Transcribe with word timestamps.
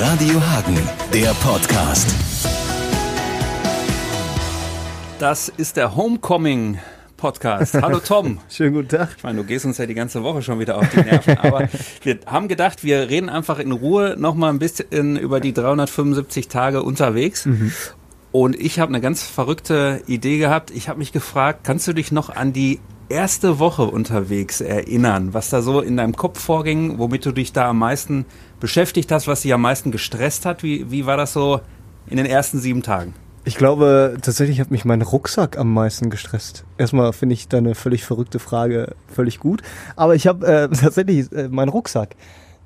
Radio 0.00 0.40
Hagen, 0.40 0.78
der 1.12 1.34
Podcast. 1.42 2.14
Das 5.18 5.48
ist 5.48 5.76
der 5.76 5.96
Homecoming 5.96 6.78
Podcast. 7.16 7.74
Hallo 7.74 7.98
Tom. 7.98 8.38
Schönen 8.48 8.74
guten 8.74 8.90
Tag. 8.90 9.08
Ich 9.16 9.24
meine, 9.24 9.38
du 9.38 9.44
gehst 9.44 9.64
uns 9.66 9.76
ja 9.78 9.86
die 9.86 9.94
ganze 9.94 10.22
Woche 10.22 10.40
schon 10.42 10.60
wieder 10.60 10.78
auf 10.78 10.88
die 10.90 11.00
Nerven, 11.00 11.36
aber 11.38 11.68
wir 12.04 12.20
haben 12.26 12.46
gedacht, 12.46 12.84
wir 12.84 13.10
reden 13.10 13.28
einfach 13.28 13.58
in 13.58 13.72
Ruhe 13.72 14.14
nochmal 14.16 14.50
ein 14.50 14.60
bisschen 14.60 15.16
über 15.16 15.40
die 15.40 15.52
375 15.52 16.46
Tage 16.46 16.84
unterwegs. 16.84 17.46
Mhm. 17.46 17.72
Und 18.30 18.54
ich 18.54 18.78
habe 18.78 18.90
eine 18.90 19.00
ganz 19.00 19.24
verrückte 19.24 20.00
Idee 20.06 20.38
gehabt. 20.38 20.70
Ich 20.70 20.88
habe 20.88 21.00
mich 21.00 21.10
gefragt, 21.10 21.64
kannst 21.64 21.88
du 21.88 21.92
dich 21.92 22.12
noch 22.12 22.30
an 22.30 22.52
die 22.52 22.78
erste 23.08 23.58
Woche 23.58 23.84
unterwegs 23.84 24.60
erinnern, 24.60 25.34
was 25.34 25.50
da 25.50 25.62
so 25.62 25.80
in 25.80 25.96
deinem 25.96 26.16
Kopf 26.16 26.40
vorging, 26.40 26.98
womit 26.98 27.26
du 27.26 27.32
dich 27.32 27.52
da 27.52 27.70
am 27.70 27.78
meisten 27.78 28.24
beschäftigt 28.60 29.10
hast, 29.12 29.26
was 29.26 29.42
dich 29.42 29.52
am 29.52 29.62
meisten 29.62 29.90
gestresst 29.90 30.46
hat? 30.46 30.62
Wie, 30.62 30.90
wie 30.90 31.06
war 31.06 31.16
das 31.16 31.32
so 31.32 31.60
in 32.08 32.16
den 32.16 32.26
ersten 32.26 32.58
sieben 32.58 32.82
Tagen? 32.82 33.14
Ich 33.44 33.56
glaube, 33.56 34.18
tatsächlich 34.20 34.60
hat 34.60 34.70
mich 34.70 34.84
mein 34.84 35.00
Rucksack 35.00 35.56
am 35.56 35.72
meisten 35.72 36.10
gestresst. 36.10 36.64
Erstmal 36.76 37.12
finde 37.14 37.32
ich 37.32 37.48
deine 37.48 37.74
völlig 37.74 38.04
verrückte 38.04 38.38
Frage 38.38 38.94
völlig 39.06 39.38
gut. 39.38 39.62
Aber 39.96 40.14
ich 40.14 40.26
habe 40.26 40.46
äh, 40.46 40.68
tatsächlich 40.76 41.32
äh, 41.32 41.48
meinen 41.48 41.70
Rucksack, 41.70 42.14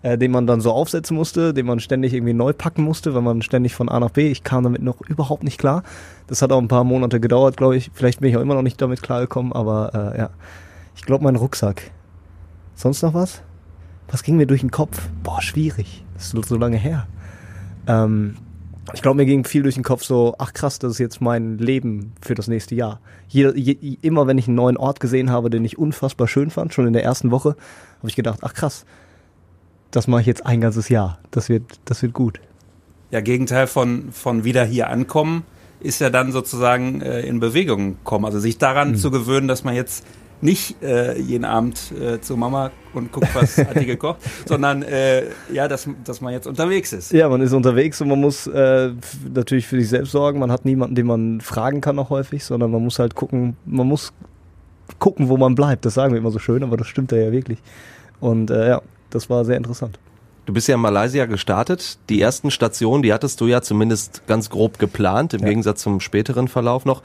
äh, 0.03 0.19
den 0.19 0.31
man 0.31 0.47
dann 0.47 0.61
so 0.61 0.73
aufsetzen 0.73 1.17
musste, 1.17 1.55
den 1.55 1.67
man 1.67 1.81
ständig 1.81 2.13
irgendwie 2.13 2.35
neu 2.35 2.53
packen 2.53 2.83
musste, 2.83 3.15
wenn 3.15 3.25
man 3.25 3.43
ständig 3.43 3.75
von 3.75 3.89
A 3.89 4.01
nach 4.01 4.11
B. 4.11 4.31
Ich 4.31 4.45
kam 4.45 4.65
damit 4.65 4.83
noch 4.83 5.01
überhaupt 5.03 5.45
nicht 5.45 5.59
klar. 5.59 5.83
Das 6.27 6.43
hat 6.43 6.53
auch 6.53 6.61
ein 6.61 6.69
paar 6.69 6.85
Monate 6.85 7.21
gedauert, 7.21 7.57
glaube 7.57 7.77
ich. 7.77 7.91
Vielleicht 7.95 8.21
bin 8.21 8.31
ich 8.31 8.37
auch 8.37 8.43
immer 8.43 8.55
noch 8.55 8.63
nicht 8.63 8.81
damit 8.81 9.03
klargekommen, 9.03 9.53
aber 9.53 10.13
äh, 10.15 10.19
ja. 10.19 10.31
Ich 10.95 11.03
glaube, 11.03 11.25
mein 11.25 11.37
Rucksack. 11.37 11.91
Sonst 12.75 13.03
noch 13.03 13.15
was? 13.15 13.43
Was 14.11 14.23
ging 14.23 14.37
mir 14.37 14.47
durch 14.47 14.61
den 14.61 14.71
Kopf? 14.71 15.09
Boah, 15.23 15.41
schwierig. 15.41 16.05
Das 16.15 16.35
ist 16.35 16.49
so 16.49 16.57
lange 16.57 16.77
her. 16.77 17.07
Ähm, 17.87 18.37
ich 18.93 19.01
glaube, 19.01 19.17
mir 19.17 19.27
ging 19.27 19.45
viel 19.45 19.63
durch 19.63 19.77
den 19.77 19.85
Kopf 19.85 20.03
so, 20.03 20.35
ach 20.39 20.53
krass, 20.53 20.79
das 20.79 20.93
ist 20.93 20.99
jetzt 20.99 21.21
mein 21.21 21.59
Leben 21.59 22.13
für 22.21 22.35
das 22.35 22.49
nächste 22.49 22.75
Jahr. 22.75 23.01
Je, 23.29 23.53
je, 23.55 23.97
immer 24.03 24.27
wenn 24.27 24.39
ich 24.39 24.49
einen 24.49 24.57
neuen 24.57 24.77
Ort 24.77 25.01
gesehen 25.01 25.31
habe, 25.31 25.51
den 25.51 25.65
ich 25.65 25.79
unfassbar 25.79 26.27
schön 26.27 26.51
fand, 26.51 26.75
schon 26.75 26.87
in 26.87 26.93
der 26.93 27.05
ersten 27.05 27.31
Woche, 27.31 27.51
habe 27.99 28.09
ich 28.09 28.17
gedacht, 28.17 28.41
ach 28.43 28.55
krass, 28.55 28.85
das 29.93 30.09
mache 30.09 30.23
ich 30.23 30.27
jetzt 30.27 30.45
ein 30.45 30.61
ganzes 30.61 30.89
Jahr. 30.89 31.19
Das 31.31 31.49
wird, 31.49 31.63
das 31.85 32.03
wird 32.03 32.13
gut. 32.13 32.41
Ja, 33.11 33.21
Gegenteil 33.21 33.67
von, 33.67 34.11
von 34.11 34.43
wieder 34.43 34.65
hier 34.65 34.89
ankommen 34.89 35.45
ist 35.81 36.01
ja 36.01 36.11
dann 36.11 36.33
sozusagen 36.33 37.01
äh, 37.03 37.21
in 37.21 37.41
Bewegung 37.41 37.99
kommen. 38.05 38.25
Also 38.25 38.39
sich 38.39 38.59
daran 38.59 38.93
mhm. 38.93 38.97
zu 38.97 39.11
gewöhnen, 39.11 39.49
dass 39.49 39.65
man 39.65 39.75
jetzt 39.75 40.05
nicht 40.41 40.83
äh, 40.83 41.19
jeden 41.19 41.45
Abend 41.45 41.93
äh, 41.93 42.21
zu 42.21 42.37
Mama 42.37 42.73
und 42.95 43.13
guckt, 43.13 43.29
was 43.33 43.59
hat 43.59 43.79
die 43.79 43.87
gekocht, 43.87 44.19
sondern 44.47 44.83
äh, 44.83 45.25
ja, 45.53 45.69
dass, 45.69 45.89
dass 46.05 46.21
man 46.21 46.33
jetzt 46.33 46.47
unterwegs 46.47 46.93
ist. 46.93 47.13
Ja, 47.13 47.29
man 47.29 47.41
ist 47.41 47.53
unterwegs 47.53 48.01
und 48.01 48.09
man 48.09 48.21
muss 48.21 48.49
äh, 48.49 48.91
natürlich 49.33 49.67
für 49.67 49.79
sich 49.79 49.89
selbst 49.89 50.11
sorgen. 50.11 50.41
Man 50.41 50.51
hat 50.51 50.65
niemanden, 50.65 50.97
den 50.97 51.07
man 51.07 51.41
fragen 51.41 51.81
kann 51.81 51.99
auch 51.99 52.11
häufig, 52.11 52.45
sondern 52.45 52.71
man 52.73 52.83
muss 52.83 52.99
halt 52.99 53.15
gucken, 53.15 53.57
man 53.67 53.87
muss 53.87 54.13
gucken, 54.99 55.29
wo 55.29 55.37
man 55.37 55.55
bleibt. 55.55 55.85
Das 55.85 55.95
sagen 55.95 56.13
wir 56.13 56.19
immer 56.19 56.33
so 56.33 56.41
schön, 56.41 56.63
aber 56.65 56.77
das 56.77 56.89
stimmt 56.89 57.13
ja 57.13 57.31
wirklich. 57.31 57.59
Und 58.19 58.51
äh, 58.51 58.69
ja, 58.69 58.83
das 59.15 59.31
war 59.31 59.45
sehr 59.45 59.57
interessant. 59.57 59.99
Du 60.45 60.53
bist 60.53 60.67
ja 60.67 60.75
in 60.75 60.81
Malaysia 60.81 61.27
gestartet. 61.27 61.99
Die 62.09 62.21
ersten 62.21 62.51
Stationen, 62.51 63.03
die 63.03 63.13
hattest 63.13 63.41
du 63.41 63.47
ja 63.47 63.63
zumindest 63.63 64.27
ganz 64.27 64.51
grob 64.51 64.79
geplant, 64.79 65.35
im 65.35 65.41
ja. 65.41 65.49
Gegensatz 65.49 65.83
zum 65.83 66.01
späteren 66.01 66.49
Verlauf 66.49 66.85
noch. 66.85 67.03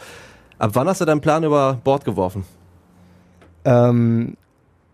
Ab 0.57 0.71
wann 0.73 0.87
hast 0.87 1.01
du 1.01 1.05
deinen 1.05 1.21
Plan 1.21 1.43
über 1.43 1.79
Bord 1.83 2.03
geworfen? 2.03 2.45
Ähm, 3.63 4.37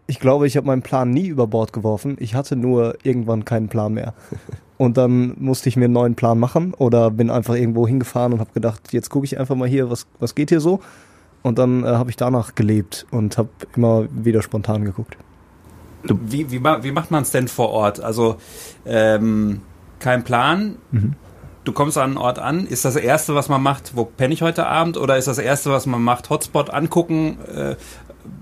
ich 0.07 0.19
glaube, 0.19 0.45
ich 0.45 0.57
habe 0.57 0.67
meinen 0.67 0.81
Plan 0.81 1.09
nie 1.09 1.27
über 1.27 1.47
Bord 1.47 1.71
geworfen. 1.71 2.17
Ich 2.19 2.35
hatte 2.35 2.57
nur 2.57 2.97
irgendwann 3.03 3.45
keinen 3.45 3.69
Plan 3.69 3.93
mehr. 3.93 4.13
Und 4.77 4.97
dann 4.97 5.35
musste 5.39 5.69
ich 5.69 5.77
mir 5.77 5.85
einen 5.85 5.93
neuen 5.93 6.15
Plan 6.15 6.37
machen 6.37 6.73
oder 6.73 7.11
bin 7.11 7.29
einfach 7.29 7.55
irgendwo 7.55 7.87
hingefahren 7.87 8.33
und 8.33 8.39
habe 8.39 8.51
gedacht, 8.53 8.91
jetzt 8.91 9.09
gucke 9.09 9.23
ich 9.23 9.39
einfach 9.39 9.55
mal 9.55 9.67
hier, 9.67 9.89
was, 9.89 10.07
was 10.19 10.35
geht 10.35 10.49
hier 10.49 10.59
so. 10.59 10.81
Und 11.41 11.57
dann 11.57 11.83
äh, 11.83 11.87
habe 11.87 12.09
ich 12.09 12.17
danach 12.17 12.55
gelebt 12.55 13.05
und 13.11 13.37
habe 13.37 13.49
immer 13.75 14.07
wieder 14.11 14.41
spontan 14.41 14.83
geguckt. 14.83 15.15
Wie, 16.03 16.51
wie, 16.51 16.63
wie 16.63 16.91
macht 16.91 17.11
man 17.11 17.23
es 17.23 17.31
denn 17.31 17.47
vor 17.47 17.69
Ort? 17.69 17.99
Also 18.01 18.37
ähm, 18.85 19.61
kein 19.99 20.23
Plan. 20.23 20.77
Mhm. 20.91 21.15
Du 21.63 21.71
kommst 21.71 21.97
an 21.97 22.11
einen 22.11 22.17
Ort 22.17 22.39
an. 22.39 22.67
Ist 22.67 22.83
das 22.83 22.97
Erste, 22.97 23.35
was 23.35 23.47
man 23.47 23.63
macht, 23.63 23.95
wo 23.95 24.03
penne 24.03 24.33
ich 24.33 24.41
heute 24.41 24.67
Abend? 24.67 24.97
Oder 24.97 25.17
ist 25.17 25.29
das 25.29 25.37
Erste, 25.37 25.71
was 25.71 25.85
man 25.85 26.01
macht, 26.01 26.29
Hotspot 26.29 26.69
angucken? 26.69 27.37
Äh, 27.47 27.75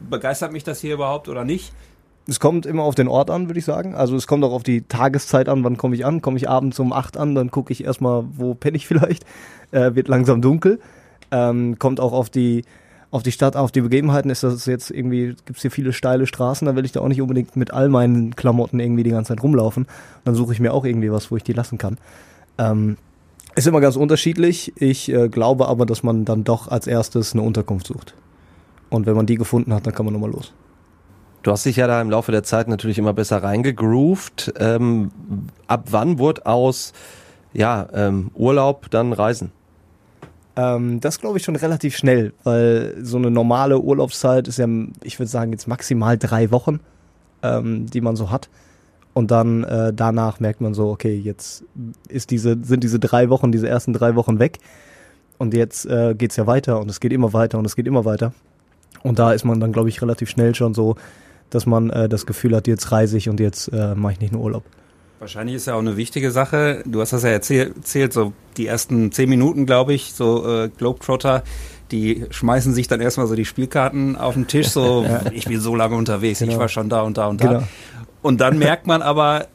begeistert 0.10 0.52
mich 0.52 0.64
das 0.64 0.82
hier 0.82 0.96
überhaupt 0.96 1.30
oder 1.30 1.44
nicht? 1.44 1.72
Es 2.28 2.40
kommt 2.40 2.66
immer 2.66 2.84
auf 2.84 2.96
den 2.96 3.08
Ort 3.08 3.30
an, 3.30 3.48
würde 3.48 3.60
ich 3.60 3.66
sagen. 3.66 3.94
Also 3.94 4.16
es 4.16 4.26
kommt 4.26 4.44
auch 4.44 4.54
auf 4.54 4.64
die 4.64 4.84
Tageszeit 4.84 5.50
an, 5.50 5.64
wann 5.64 5.78
komme 5.78 5.96
ich 5.96 6.06
an. 6.06 6.22
Komme 6.22 6.38
ich 6.38 6.50
abends 6.50 6.80
um 6.80 6.94
acht 6.94 7.18
an, 7.18 7.36
dann 7.36 7.52
gucke 7.52 7.72
ich 7.74 7.84
erstmal, 7.84 8.24
wo 8.32 8.56
penne 8.56 8.78
ich 8.78 8.88
vielleicht. 8.88 9.26
Äh, 9.72 9.94
wird 9.94 10.08
langsam 10.08 10.42
dunkel. 10.42 10.80
Ähm, 11.32 11.78
kommt 11.78 12.00
auch 12.00 12.14
auf 12.14 12.30
die 12.30 12.64
auf 13.12 13.24
die 13.24 13.32
Stadt, 13.34 13.58
auf 13.58 13.72
die 13.72 13.82
Begebenheiten 13.82 14.32
ist 14.32 14.44
das 14.44 14.66
jetzt 14.66 14.90
irgendwie, 14.90 15.36
gibt 15.46 15.58
es 15.58 15.62
hier 15.62 15.72
viele 15.72 15.92
steile 15.92 16.26
Straßen, 16.26 16.66
da 16.66 16.76
will 16.76 16.86
ich 16.86 16.94
da 16.94 17.02
auch 17.02 17.10
nicht 17.10 17.22
unbedingt 17.22 17.58
mit 17.58 17.74
all 17.74 17.90
meinen 17.90 18.36
Klamotten 18.36 18.80
irgendwie 18.80 19.04
die 19.04 19.12
ganze 19.12 19.30
Zeit 19.30 19.44
rumlaufen. 19.44 19.86
Dann 20.24 20.34
suche 20.34 20.54
ich 20.54 20.62
mir 20.62 20.74
auch 20.74 20.86
irgendwie 20.86 21.12
was, 21.12 21.30
wo 21.30 21.36
ich 21.36 21.44
die 21.44 21.54
lassen 21.54 21.78
kann. 21.78 21.98
Ähm, 22.58 22.98
ist 23.54 23.68
immer 23.68 23.82
ganz 23.82 23.98
unterschiedlich. 23.98 24.72
Ich 24.78 25.12
äh, 25.12 25.28
glaube 25.28 25.68
aber, 25.68 25.86
dass 25.86 26.04
man 26.04 26.24
dann 26.24 26.46
doch 26.46 26.70
als 26.70 26.88
erstes 26.88 27.34
eine 27.34 27.42
Unterkunft 27.42 27.88
sucht. 27.88 28.16
Und 28.90 29.06
wenn 29.06 29.16
man 29.16 29.26
die 29.26 29.36
gefunden 29.36 29.74
hat, 29.74 29.86
dann 29.86 29.94
kann 29.94 30.06
man 30.06 30.14
nochmal 30.14 30.32
los. 30.32 30.54
Du 31.44 31.52
hast 31.52 31.66
dich 31.66 31.76
ja 31.76 31.88
da 31.88 32.00
im 32.02 32.10
Laufe 32.10 32.32
der 32.32 32.44
Zeit 32.44 32.68
natürlich 32.70 32.98
immer 32.98 33.14
besser 33.14 33.44
reingegroovt. 33.44 34.54
Ähm, 34.58 35.12
ab 35.68 35.88
wann 35.92 36.18
wurde 36.18 36.46
aus 36.46 36.94
ja, 37.52 37.88
ähm, 37.94 38.32
Urlaub 38.36 38.90
dann 38.90 39.12
Reisen? 39.12 39.52
Ähm, 40.56 41.00
das 41.00 41.20
glaube 41.20 41.38
ich 41.38 41.44
schon 41.44 41.56
relativ 41.56 41.96
schnell, 41.96 42.34
weil 42.44 42.96
so 43.02 43.18
eine 43.18 43.32
normale 43.32 43.80
Urlaubszeit 43.80 44.48
ist 44.48 44.58
ja, 44.58 44.68
ich 45.04 45.20
würde 45.20 45.30
sagen, 45.30 45.52
jetzt 45.52 45.68
maximal 45.68 46.18
drei 46.18 46.52
Wochen, 46.52 46.80
ähm, 47.42 47.86
die 47.88 48.02
man 48.02 48.16
so 48.16 48.32
hat. 48.32 48.50
Und 49.14 49.32
dann 49.32 49.64
äh, 49.64 49.94
danach 49.94 50.40
merkt 50.40 50.62
man 50.62 50.74
so, 50.74 50.90
okay, 50.90 51.16
jetzt 51.16 51.66
ist 52.08 52.32
diese, 52.32 52.58
sind 52.64 52.84
diese 52.84 53.00
drei 53.00 53.30
Wochen, 53.30 53.52
diese 53.52 53.68
ersten 53.68 53.94
drei 53.94 54.16
Wochen 54.16 54.40
weg. 54.40 54.60
Und 55.38 55.54
jetzt 55.54 55.86
äh, 55.86 56.14
geht 56.16 56.32
es 56.32 56.38
ja 56.38 56.48
weiter 56.48 56.80
und 56.80 56.90
es 56.90 57.00
geht 57.00 57.12
immer 57.12 57.34
weiter 57.34 57.58
und 57.58 57.66
es 57.66 57.76
geht 57.76 57.88
immer 57.88 58.06
weiter. 58.06 58.34
Und 59.04 59.20
da 59.20 59.34
ist 59.34 59.44
man 59.44 59.60
dann, 59.60 59.72
glaube 59.72 59.90
ich, 59.90 60.02
relativ 60.02 60.30
schnell 60.30 60.54
schon 60.54 60.74
so, 60.74 60.96
dass 61.50 61.66
man 61.66 61.90
äh, 61.90 62.08
das 62.08 62.26
Gefühl 62.26 62.56
hat, 62.56 62.68
jetzt 62.68 62.92
reise 62.92 63.18
ich 63.18 63.28
und 63.28 63.40
jetzt 63.40 63.68
äh, 63.70 63.96
mache 63.96 64.14
ich 64.14 64.20
nicht 64.20 64.34
nur 64.34 64.44
Urlaub. 64.44 64.64
Wahrscheinlich 65.22 65.58
ist 65.58 65.68
ja 65.68 65.76
auch 65.76 65.80
eine 65.82 65.98
wichtige 65.98 66.32
Sache. 66.32 66.82
Du 66.84 67.00
hast 67.00 67.14
das 67.14 67.22
ja 67.22 67.30
erzählt, 67.30 68.12
so 68.12 68.34
die 68.58 68.66
ersten 68.66 69.12
zehn 69.12 69.30
Minuten, 69.30 69.68
glaube 69.68 69.94
ich, 69.94 70.14
so 70.14 70.64
äh, 70.64 70.70
Globetrotter, 70.76 71.44
die 71.92 72.26
schmeißen 72.32 72.74
sich 72.74 72.88
dann 72.88 73.02
erstmal 73.02 73.28
so 73.28 73.36
die 73.36 73.46
Spielkarten 73.46 74.16
auf 74.16 74.34
den 74.34 74.48
Tisch, 74.48 74.70
so 74.70 75.04
ja. 75.04 75.22
ich 75.32 75.46
bin 75.46 75.60
so 75.60 75.76
lange 75.76 75.96
unterwegs, 75.96 76.40
genau. 76.40 76.54
ich 76.54 76.58
war 76.58 76.70
schon 76.70 76.90
da 76.90 77.04
und 77.04 77.20
da 77.20 77.28
und 77.28 77.40
da. 77.40 77.48
Genau. 77.48 77.64
Und 78.24 78.42
dann 78.42 78.58
merkt 78.58 78.88
man 78.88 79.04
aber, 79.04 79.46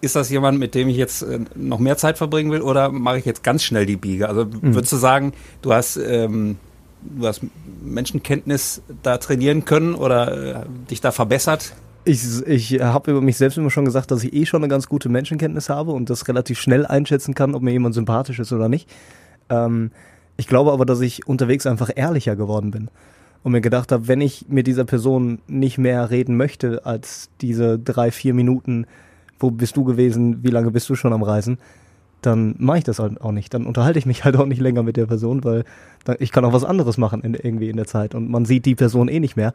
ist 0.00 0.16
das 0.16 0.28
jemand, 0.28 0.58
mit 0.58 0.74
dem 0.74 0.88
ich 0.88 0.96
jetzt 0.96 1.22
äh, 1.22 1.38
noch 1.54 1.78
mehr 1.78 1.96
Zeit 1.96 2.18
verbringen 2.18 2.50
will 2.50 2.60
oder 2.60 2.90
mache 2.90 3.18
ich 3.18 3.24
jetzt 3.26 3.44
ganz 3.44 3.62
schnell 3.62 3.86
die 3.86 3.96
Biege? 3.96 4.28
Also 4.28 4.44
mhm. 4.44 4.74
würdest 4.74 4.92
du 4.92 4.96
sagen, 4.96 5.34
du 5.62 5.72
hast 5.72 5.98
ähm, 5.98 6.56
du 7.00 7.28
hast 7.28 7.42
Menschenkenntnis 7.80 8.82
da 9.04 9.18
trainieren 9.18 9.64
können 9.64 9.94
oder 9.94 10.62
äh, 10.62 10.66
dich 10.90 11.00
da 11.00 11.12
verbessert? 11.12 11.74
Ich, 12.08 12.46
ich 12.46 12.80
habe 12.80 13.10
über 13.10 13.20
mich 13.20 13.36
selbst 13.36 13.58
immer 13.58 13.68
schon 13.68 13.84
gesagt, 13.84 14.12
dass 14.12 14.22
ich 14.22 14.32
eh 14.32 14.46
schon 14.46 14.62
eine 14.62 14.70
ganz 14.70 14.86
gute 14.86 15.08
Menschenkenntnis 15.08 15.68
habe 15.68 15.90
und 15.90 16.08
das 16.08 16.28
relativ 16.28 16.60
schnell 16.60 16.86
einschätzen 16.86 17.34
kann, 17.34 17.56
ob 17.56 17.62
mir 17.62 17.72
jemand 17.72 17.96
sympathisch 17.96 18.38
ist 18.38 18.52
oder 18.52 18.68
nicht. 18.68 18.88
Ähm, 19.50 19.90
ich 20.36 20.46
glaube 20.46 20.70
aber, 20.70 20.86
dass 20.86 21.00
ich 21.00 21.26
unterwegs 21.26 21.66
einfach 21.66 21.90
ehrlicher 21.92 22.36
geworden 22.36 22.70
bin 22.70 22.90
und 23.42 23.50
mir 23.50 23.60
gedacht 23.60 23.90
habe, 23.90 24.06
wenn 24.06 24.20
ich 24.20 24.46
mit 24.48 24.68
dieser 24.68 24.84
Person 24.84 25.40
nicht 25.48 25.78
mehr 25.78 26.08
reden 26.10 26.36
möchte 26.36 26.86
als 26.86 27.28
diese 27.40 27.76
drei, 27.76 28.12
vier 28.12 28.34
Minuten, 28.34 28.86
wo 29.40 29.50
bist 29.50 29.76
du 29.76 29.82
gewesen, 29.82 30.44
wie 30.44 30.50
lange 30.50 30.70
bist 30.70 30.88
du 30.88 30.94
schon 30.94 31.12
am 31.12 31.24
Reisen, 31.24 31.58
dann 32.22 32.54
mache 32.58 32.78
ich 32.78 32.84
das 32.84 32.98
halt 32.98 33.20
auch 33.20 33.32
nicht. 33.32 33.52
Dann 33.52 33.66
unterhalte 33.66 33.98
ich 33.98 34.06
mich 34.06 34.24
halt 34.24 34.36
auch 34.36 34.46
nicht 34.46 34.60
länger 34.60 34.82
mit 34.82 34.96
der 34.96 35.06
Person, 35.06 35.44
weil 35.44 35.64
ich 36.18 36.32
kann 36.32 36.44
auch 36.44 36.52
was 36.52 36.64
anderes 36.64 36.98
machen 36.98 37.22
in, 37.22 37.34
irgendwie 37.34 37.68
in 37.68 37.76
der 37.76 37.86
Zeit 37.86 38.14
und 38.14 38.30
man 38.30 38.44
sieht 38.44 38.64
die 38.64 38.74
Person 38.74 39.08
eh 39.08 39.20
nicht 39.20 39.36
mehr. 39.36 39.52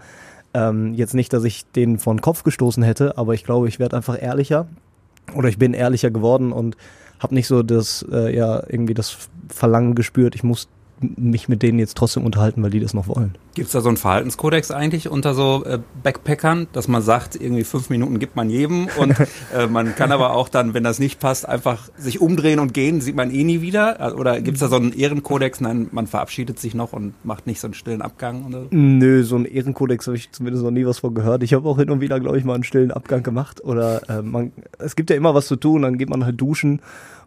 Ähm, 0.53 0.93
jetzt 0.93 1.13
nicht, 1.13 1.31
dass 1.33 1.43
ich 1.43 1.65
den 1.71 1.97
von 1.97 2.21
Kopf 2.21 2.43
gestoßen 2.43 2.83
hätte, 2.83 3.17
aber 3.17 3.33
ich 3.33 3.43
glaube, 3.43 3.67
ich 3.67 3.79
werde 3.79 3.95
einfach 3.95 4.21
ehrlicher. 4.21 4.67
Oder 5.35 5.49
ich 5.49 5.57
bin 5.57 5.73
ehrlicher 5.73 6.11
geworden 6.11 6.51
und 6.51 6.75
habe 7.19 7.35
nicht 7.35 7.47
so 7.47 7.63
das, 7.63 8.05
äh, 8.11 8.35
ja, 8.35 8.63
irgendwie 8.67 8.93
das 8.93 9.29
Verlangen 9.47 9.95
gespürt, 9.95 10.35
ich 10.35 10.43
muss 10.43 10.67
mich 11.01 11.49
mit 11.49 11.61
denen 11.61 11.79
jetzt 11.79 11.97
trotzdem 11.97 12.25
unterhalten, 12.25 12.63
weil 12.63 12.69
die 12.69 12.79
das 12.79 12.93
noch 12.93 13.07
wollen. 13.07 13.35
Gibt 13.53 13.67
es 13.67 13.73
da 13.73 13.81
so 13.81 13.89
einen 13.89 13.97
Verhaltenskodex 13.97 14.71
eigentlich 14.71 15.09
unter 15.09 15.33
so 15.33 15.63
äh, 15.65 15.79
Backpackern, 16.03 16.67
dass 16.73 16.87
man 16.87 17.01
sagt, 17.01 17.35
irgendwie 17.35 17.63
fünf 17.63 17.89
Minuten 17.89 18.19
gibt 18.19 18.35
man 18.35 18.49
jedem 18.49 18.87
und 18.97 19.15
äh, 19.55 19.67
man 19.67 19.95
kann 19.95 20.11
aber 20.11 20.33
auch 20.33 20.49
dann, 20.49 20.73
wenn 20.73 20.83
das 20.83 20.99
nicht 20.99 21.19
passt, 21.19 21.47
einfach 21.47 21.89
sich 21.97 22.21
umdrehen 22.21 22.59
und 22.59 22.73
gehen, 22.73 23.01
sieht 23.01 23.15
man 23.15 23.31
eh 23.31 23.43
nie 23.43 23.61
wieder? 23.61 24.15
Oder 24.17 24.41
gibt 24.41 24.55
es 24.55 24.61
da 24.61 24.67
so 24.67 24.75
einen 24.75 24.93
Ehrenkodex? 24.93 25.61
Nein, 25.61 25.87
man 25.91 26.07
verabschiedet 26.07 26.59
sich 26.59 26.73
noch 26.75 26.93
und 26.93 27.13
macht 27.25 27.47
nicht 27.47 27.59
so 27.59 27.67
einen 27.67 27.73
stillen 27.73 28.01
Abgang? 28.01 28.45
Oder? 28.45 28.65
Nö, 28.69 29.23
so 29.23 29.35
einen 29.35 29.45
Ehrenkodex 29.45 30.07
habe 30.07 30.17
ich 30.17 30.31
zumindest 30.31 30.63
noch 30.63 30.71
nie 30.71 30.85
was 30.85 30.99
von 30.99 31.13
gehört. 31.13 31.43
Ich 31.43 31.53
habe 31.53 31.67
auch 31.67 31.77
hin 31.77 31.89
und 31.89 32.01
wieder, 32.01 32.19
glaube 32.19 32.37
ich, 32.37 32.43
mal 32.43 32.55
einen 32.55 32.63
stillen 32.63 32.91
Abgang 32.91 33.23
gemacht. 33.23 33.63
Oder 33.63 34.09
äh, 34.09 34.21
man, 34.21 34.51
es 34.79 34.95
gibt 34.95 35.09
ja 35.09 35.15
immer 35.15 35.33
was 35.33 35.47
zu 35.47 35.55
tun, 35.55 35.81
dann 35.81 35.97
geht 35.97 36.09
man 36.09 36.23
halt 36.23 36.39
duschen 36.39 36.81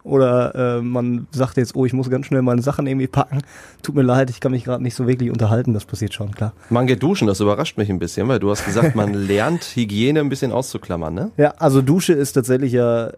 oder 0.05 0.77
äh, 0.77 0.81
man 0.81 1.27
sagt 1.31 1.57
jetzt, 1.57 1.75
oh, 1.75 1.85
ich 1.85 1.93
muss 1.93 2.09
ganz 2.09 2.27
schnell 2.27 2.43
meine 2.43 2.61
Sachen 2.61 2.85
irgendwie 2.85 3.07
packen. 3.07 3.39
Tut 3.81 3.95
mir 3.95 4.03
leid, 4.03 4.29
ich 4.29 4.39
kann 4.39 4.51
mich 4.51 4.63
gerade 4.63 4.83
nicht 4.83 4.95
so 4.95 5.07
wirklich 5.07 5.31
unterhalten. 5.31 5.73
Das 5.73 5.85
passiert 5.85 6.13
schon, 6.13 6.31
klar. 6.31 6.53
Man 6.69 6.85
geht 6.85 7.01
duschen, 7.01 7.27
das 7.27 7.39
überrascht 7.39 7.77
mich 7.77 7.89
ein 7.89 7.97
bisschen, 7.97 8.27
weil 8.27 8.39
du 8.39 8.51
hast 8.51 8.65
gesagt, 8.65 8.95
man 8.95 9.13
lernt 9.27 9.63
Hygiene 9.63 10.19
ein 10.19 10.29
bisschen 10.29 10.51
auszuklammern, 10.51 11.13
ne? 11.13 11.31
Ja, 11.37 11.55
also 11.57 11.81
Dusche 11.81 12.13
ist 12.13 12.33
tatsächlich 12.33 12.73
ja 12.73 13.11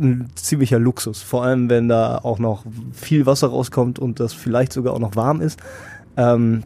ein 0.00 0.28
ziemlicher 0.34 0.78
Luxus. 0.78 1.22
Vor 1.22 1.44
allem, 1.44 1.70
wenn 1.70 1.88
da 1.88 2.18
auch 2.18 2.40
noch 2.40 2.64
viel 2.92 3.24
Wasser 3.24 3.48
rauskommt 3.48 3.98
und 3.98 4.20
das 4.20 4.32
vielleicht 4.32 4.72
sogar 4.72 4.94
auch 4.94 5.00
noch 5.00 5.14
warm 5.14 5.40
ist. 5.40 5.60
Ähm, 6.16 6.64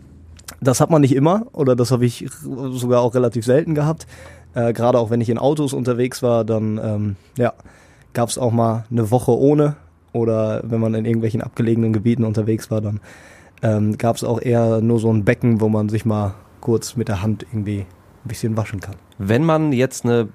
das 0.60 0.80
hat 0.80 0.90
man 0.90 1.02
nicht 1.02 1.14
immer 1.14 1.46
oder 1.52 1.76
das 1.76 1.90
habe 1.90 2.04
ich 2.04 2.26
sogar 2.42 3.02
auch 3.02 3.14
relativ 3.14 3.44
selten 3.44 3.74
gehabt. 3.74 4.06
Äh, 4.54 4.72
Gerade 4.72 4.98
auch 4.98 5.10
wenn 5.10 5.20
ich 5.20 5.28
in 5.28 5.38
Autos 5.38 5.72
unterwegs 5.72 6.22
war, 6.22 6.44
dann 6.44 6.80
ähm, 6.82 7.16
ja, 7.36 7.52
gab 8.12 8.28
es 8.28 8.38
auch 8.38 8.52
mal 8.52 8.84
eine 8.90 9.10
Woche 9.10 9.36
ohne. 9.36 9.76
Oder 10.12 10.62
wenn 10.64 10.80
man 10.80 10.94
in 10.94 11.04
irgendwelchen 11.04 11.40
abgelegenen 11.40 11.92
Gebieten 11.92 12.24
unterwegs 12.24 12.70
war, 12.70 12.80
dann 12.80 13.00
ähm, 13.62 13.96
gab 13.96 14.16
es 14.16 14.24
auch 14.24 14.40
eher 14.40 14.80
nur 14.80 14.98
so 14.98 15.10
ein 15.10 15.24
Becken, 15.24 15.60
wo 15.60 15.68
man 15.68 15.88
sich 15.88 16.04
mal 16.04 16.34
kurz 16.60 16.96
mit 16.96 17.08
der 17.08 17.22
Hand 17.22 17.46
irgendwie 17.50 17.80
ein 18.24 18.28
bisschen 18.28 18.56
waschen 18.56 18.80
kann. 18.80 18.96
Wenn 19.18 19.44
man 19.44 19.72
jetzt 19.72 20.04
eine 20.04 20.28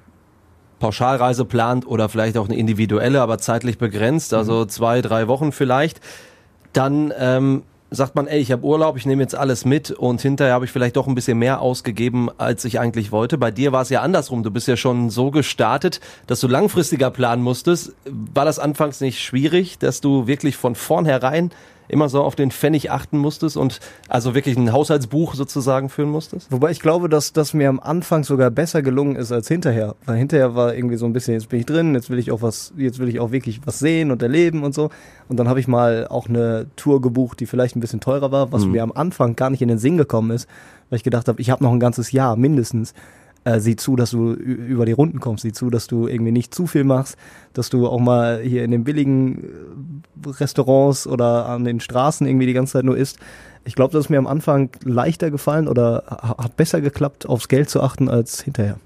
Pauschalreise 0.79 1.45
plant 1.45 1.87
oder 1.87 2.09
vielleicht 2.09 2.37
auch 2.37 2.47
eine 2.47 2.57
individuelle, 2.57 3.21
aber 3.21 3.37
zeitlich 3.37 3.77
begrenzt, 3.77 4.33
also 4.33 4.61
mhm. 4.61 4.69
zwei, 4.69 5.01
drei 5.01 5.27
Wochen 5.27 5.51
vielleicht, 5.51 6.01
dann 6.73 7.13
ähm, 7.17 7.63
sagt 7.89 8.15
man, 8.15 8.27
ey, 8.27 8.39
ich 8.39 8.51
habe 8.51 8.63
Urlaub, 8.63 8.97
ich 8.97 9.05
nehme 9.05 9.21
jetzt 9.21 9.35
alles 9.35 9.65
mit 9.65 9.91
und 9.91 10.21
hinterher 10.21 10.53
habe 10.53 10.65
ich 10.65 10.71
vielleicht 10.71 10.95
doch 10.95 11.07
ein 11.07 11.15
bisschen 11.15 11.39
mehr 11.39 11.61
ausgegeben, 11.61 12.29
als 12.37 12.65
ich 12.65 12.79
eigentlich 12.79 13.11
wollte. 13.11 13.37
Bei 13.37 13.51
dir 13.51 13.71
war 13.71 13.81
es 13.81 13.89
ja 13.89 14.01
andersrum. 14.01 14.43
Du 14.43 14.51
bist 14.51 14.67
ja 14.67 14.77
schon 14.77 15.09
so 15.09 15.31
gestartet, 15.31 16.01
dass 16.27 16.39
du 16.39 16.47
langfristiger 16.47 17.11
planen 17.11 17.43
musstest. 17.43 17.93
War 18.05 18.45
das 18.45 18.59
anfangs 18.59 18.99
nicht 18.99 19.19
schwierig, 19.21 19.79
dass 19.79 20.01
du 20.01 20.27
wirklich 20.27 20.57
von 20.57 20.75
vornherein 20.75 21.51
immer 21.87 22.09
so 22.09 22.23
auf 22.23 22.35
den 22.35 22.51
Pfennig 22.51 22.91
achten 22.91 23.17
musstest 23.17 23.57
und 23.57 23.79
also 24.09 24.35
wirklich 24.35 24.57
ein 24.57 24.71
Haushaltsbuch 24.71 25.35
sozusagen 25.35 25.89
führen 25.89 26.09
musstest? 26.09 26.51
Wobei 26.51 26.71
ich 26.71 26.79
glaube, 26.79 27.09
dass 27.09 27.33
das 27.33 27.53
mir 27.53 27.69
am 27.69 27.79
Anfang 27.79 28.23
sogar 28.23 28.51
besser 28.51 28.81
gelungen 28.81 29.15
ist 29.15 29.31
als 29.31 29.47
hinterher. 29.47 29.95
Weil 30.05 30.17
hinterher 30.17 30.55
war 30.55 30.75
irgendwie 30.75 30.97
so 30.97 31.05
ein 31.05 31.13
bisschen, 31.13 31.33
jetzt 31.33 31.49
bin 31.49 31.59
ich 31.59 31.65
drin, 31.65 31.93
jetzt 31.93 32.09
will 32.09 32.19
ich 32.19 32.31
auch 32.31 32.41
was, 32.41 32.73
jetzt 32.77 32.99
will 32.99 33.09
ich 33.09 33.19
auch 33.19 33.31
wirklich 33.31 33.61
was 33.65 33.79
sehen 33.79 34.11
und 34.11 34.21
erleben 34.21 34.63
und 34.63 34.73
so. 34.73 34.89
Und 35.29 35.37
dann 35.37 35.47
habe 35.47 35.59
ich 35.59 35.67
mal 35.67 36.07
auch 36.07 36.27
eine 36.27 36.67
Tour 36.75 37.01
gebucht, 37.01 37.39
die 37.39 37.45
vielleicht 37.45 37.75
ein 37.75 37.79
bisschen 37.79 37.99
teurer 37.99 38.31
war, 38.31 38.51
was 38.51 38.65
mhm. 38.65 38.71
mir 38.71 38.83
am 38.83 38.91
Anfang 38.91 39.35
gar 39.35 39.49
nicht 39.49 39.61
in 39.61 39.67
den 39.67 39.77
Sinn 39.77 39.97
gekommen 39.97 40.31
ist, 40.31 40.47
weil 40.89 40.97
ich 40.97 41.03
gedacht 41.03 41.27
habe, 41.27 41.41
ich 41.41 41.49
habe 41.49 41.63
noch 41.63 41.71
ein 41.71 41.79
ganzes 41.79 42.11
Jahr 42.11 42.35
mindestens 42.35 42.93
äh, 43.47 43.59
sieh 43.61 43.75
zu, 43.77 43.95
dass 43.95 44.11
du 44.11 44.33
über 44.33 44.85
die 44.85 44.91
Runden 44.91 45.19
kommst, 45.19 45.43
sieh 45.43 45.53
zu, 45.53 45.69
dass 45.69 45.87
du 45.87 46.07
irgendwie 46.07 46.31
nicht 46.31 46.53
zu 46.53 46.67
viel 46.67 46.83
machst, 46.83 47.17
dass 47.53 47.69
du 47.69 47.87
auch 47.87 47.99
mal 47.99 48.41
hier 48.41 48.63
in 48.63 48.71
den 48.71 48.83
billigen 48.83 49.43
äh, 50.25 50.29
Restaurants 50.29 51.07
oder 51.07 51.47
an 51.47 51.63
den 51.63 51.79
Straßen 51.79 52.27
irgendwie 52.27 52.45
die 52.45 52.53
ganze 52.53 52.73
Zeit 52.73 52.83
nur 52.83 52.97
isst. 52.97 53.19
Ich 53.63 53.75
glaube, 53.75 53.93
das 53.93 54.05
ist 54.05 54.09
mir 54.09 54.17
am 54.17 54.27
Anfang 54.27 54.69
leichter 54.83 55.31
gefallen 55.31 55.67
oder 55.67 56.03
hat 56.37 56.55
besser 56.57 56.81
geklappt, 56.81 57.27
aufs 57.27 57.47
Geld 57.47 57.69
zu 57.69 57.81
achten 57.81 58.09
als 58.09 58.41
hinterher. 58.41 58.77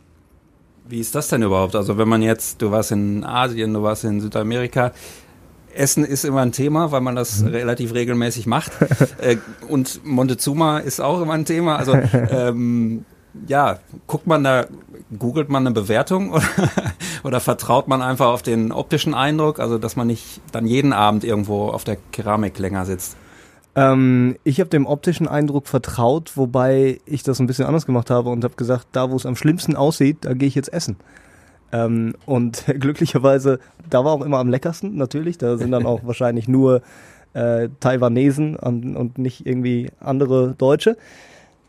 Wie 0.88 1.00
ist 1.00 1.16
das 1.16 1.28
denn 1.28 1.44
überhaupt? 1.44 1.76
Also 1.76 1.98
wenn 1.98 2.10
man 2.10 2.22
jetzt, 2.22 2.62
du 2.62 2.72
warst 2.72 2.92
in 2.92 3.24
Asien, 3.24 3.74
du 3.74 3.84
warst 3.84 4.04
in 4.04 4.20
Südamerika, 4.22 4.92
Essen 5.74 6.04
ist 6.04 6.26
immer 6.26 6.42
ein 6.42 6.52
Thema, 6.52 6.92
weil 6.92 7.02
man 7.02 7.16
das 7.16 7.42
mhm. 7.42 7.50
relativ 7.50 7.94
regelmäßig 7.94 8.46
macht. 8.46 8.72
äh, 9.22 9.38
und 9.68 10.02
Montezuma 10.04 10.80
ist 10.80 11.00
auch 11.00 11.22
immer 11.22 11.34
ein 11.34 11.46
Thema. 11.46 11.78
Also 11.78 11.94
ähm, 12.32 13.06
ja, 13.48 13.80
guckt 14.08 14.28
man 14.28 14.44
da, 14.44 14.66
googelt 15.18 15.50
man 15.50 15.66
eine 15.66 15.74
Bewertung 15.74 16.32
oder, 16.34 16.44
oder 17.24 17.40
vertraut 17.40 17.88
man 17.88 18.02
einfach 18.02 18.28
auf 18.28 18.42
den 18.42 18.72
optischen 18.72 19.14
Eindruck, 19.14 19.60
also 19.60 19.78
dass 19.78 19.96
man 19.96 20.08
nicht 20.08 20.42
dann 20.52 20.66
jeden 20.66 20.94
Abend 20.94 21.24
irgendwo 21.24 21.70
auf 21.70 21.84
der 21.84 21.98
Keramik 22.12 22.60
länger 22.60 22.86
sitzt? 22.86 23.18
Ähm, 23.74 24.36
ich 24.44 24.60
habe 24.60 24.70
dem 24.70 24.86
optischen 24.86 25.28
Eindruck 25.28 25.68
vertraut, 25.68 26.36
wobei 26.36 27.00
ich 27.06 27.24
das 27.24 27.40
ein 27.40 27.48
bisschen 27.48 27.66
anders 27.66 27.86
gemacht 27.86 28.10
habe 28.10 28.30
und 28.30 28.44
habe 28.44 28.56
gesagt, 28.56 28.88
da 28.92 29.12
wo 29.12 29.16
es 29.16 29.26
am 29.26 29.36
schlimmsten 29.36 29.76
aussieht, 29.76 30.18
da 30.22 30.34
gehe 30.34 30.48
ich 30.48 30.56
jetzt 30.56 30.74
essen. 30.74 30.98
Ähm, 31.72 32.14
und 32.26 32.66
glücklicherweise, 32.80 33.60
da 33.90 34.04
war 34.04 34.12
auch 34.12 34.22
immer 34.22 34.40
am 34.40 34.50
leckersten, 34.50 34.96
natürlich. 34.98 35.38
Da 35.38 35.58
sind 35.58 35.72
dann 35.72 35.86
auch 35.86 36.02
wahrscheinlich 36.04 36.48
nur 36.48 36.82
äh, 37.34 37.70
Taiwanesen 37.80 38.58
und, 38.58 38.96
und 38.98 39.18
nicht 39.18 39.46
irgendwie 39.46 39.90
andere 40.02 40.54
Deutsche. 40.58 40.98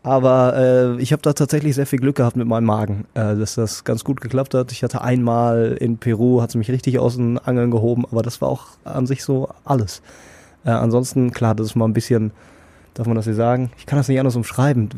Aber 0.03 0.57
äh, 0.57 1.01
ich 1.01 1.13
habe 1.13 1.21
da 1.21 1.31
tatsächlich 1.31 1.75
sehr 1.75 1.85
viel 1.85 1.99
Glück 1.99 2.17
gehabt 2.17 2.35
mit 2.35 2.45
meinem 2.45 2.65
Magen, 2.65 3.05
äh, 3.13 3.35
dass 3.35 3.55
das 3.55 3.85
ganz 3.85 4.03
gut 4.03 4.19
geklappt 4.19 4.53
hat. 4.53 4.73
Ich 4.73 4.83
hatte 4.83 5.01
einmal 5.01 5.77
in 5.79 5.97
Peru, 5.97 6.41
hat 6.41 6.49
es 6.49 6.55
mich 6.55 6.69
richtig 6.69 6.99
aus 6.99 7.15
den 7.15 7.37
Angeln 7.37 7.71
gehoben, 7.71 8.05
aber 8.11 8.21
das 8.21 8.41
war 8.41 8.49
auch 8.49 8.67
an 8.83 9.07
sich 9.07 9.23
so 9.23 9.47
alles. 9.63 10.01
Äh, 10.65 10.71
ansonsten, 10.71 11.31
klar, 11.31 11.55
das 11.55 11.67
ist 11.67 11.75
mal 11.75 11.85
ein 11.85 11.93
bisschen, 11.93 12.31
darf 12.95 13.07
man 13.07 13.15
das 13.15 13.25
hier 13.25 13.33
sagen? 13.33 13.71
Ich 13.77 13.85
kann 13.85 13.97
das 13.97 14.09
nicht 14.09 14.19
anders 14.19 14.35
umschreiben. 14.35 14.89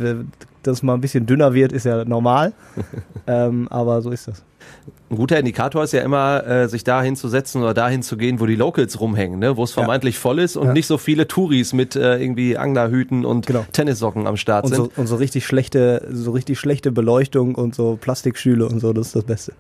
Dass 0.64 0.78
es 0.78 0.84
mal 0.84 0.96
ein 0.96 1.02
bisschen 1.02 1.28
dünner 1.28 1.54
wird, 1.54 1.72
ist 1.72 1.86
ja 1.86 2.04
normal. 2.04 2.54
ähm, 3.28 3.68
aber 3.70 4.02
so 4.02 4.10
ist 4.10 4.28
das. 4.28 4.44
Ein 5.10 5.18
guter 5.18 5.38
Indikator 5.38 5.84
ist 5.84 5.94
ja 5.94 6.02
immer, 6.02 6.46
äh, 6.48 6.68
sich 6.68 6.84
dahin 6.84 7.16
zu 7.16 7.28
setzen 7.28 7.62
oder 7.62 7.76
dahin 7.76 8.02
zu 8.02 8.18
gehen, 8.18 8.40
wo 8.40 8.48
die 8.48 8.56
Locals 8.56 9.00
rumhängen, 9.00 9.40
ne? 9.40 9.56
wo 9.56 9.64
es 9.64 9.72
vermeintlich 9.72 10.16
ja. 10.16 10.22
voll 10.22 10.40
ist 10.40 10.58
und 10.58 10.68
ja. 10.68 10.74
nicht 10.74 10.88
so 10.88 10.98
viele 10.98 11.28
Touris 11.28 11.74
mit 11.74 11.96
äh, 11.96 12.18
irgendwie 12.18 12.58
Anglerhüten 12.58 13.24
und 13.24 13.46
genau. 13.46 13.66
Tennissocken 13.72 14.26
am 14.26 14.36
Start 14.36 14.66
und 14.66 14.74
sind. 14.74 14.94
So, 14.96 15.02
und 15.02 15.08
so 15.08 15.16
richtig 15.16 15.46
schlechte, 15.46 16.08
so 16.12 16.32
richtig 16.32 16.60
schlechte 16.60 16.92
Beleuchtung 16.92 17.54
und 17.54 17.76
so 17.76 17.98
Plastikschüle 18.02 18.68
und 18.68 18.80
so, 18.80 18.94
das 18.94 19.08
ist 19.08 19.16
das 19.16 19.24
Beste. 19.26 19.54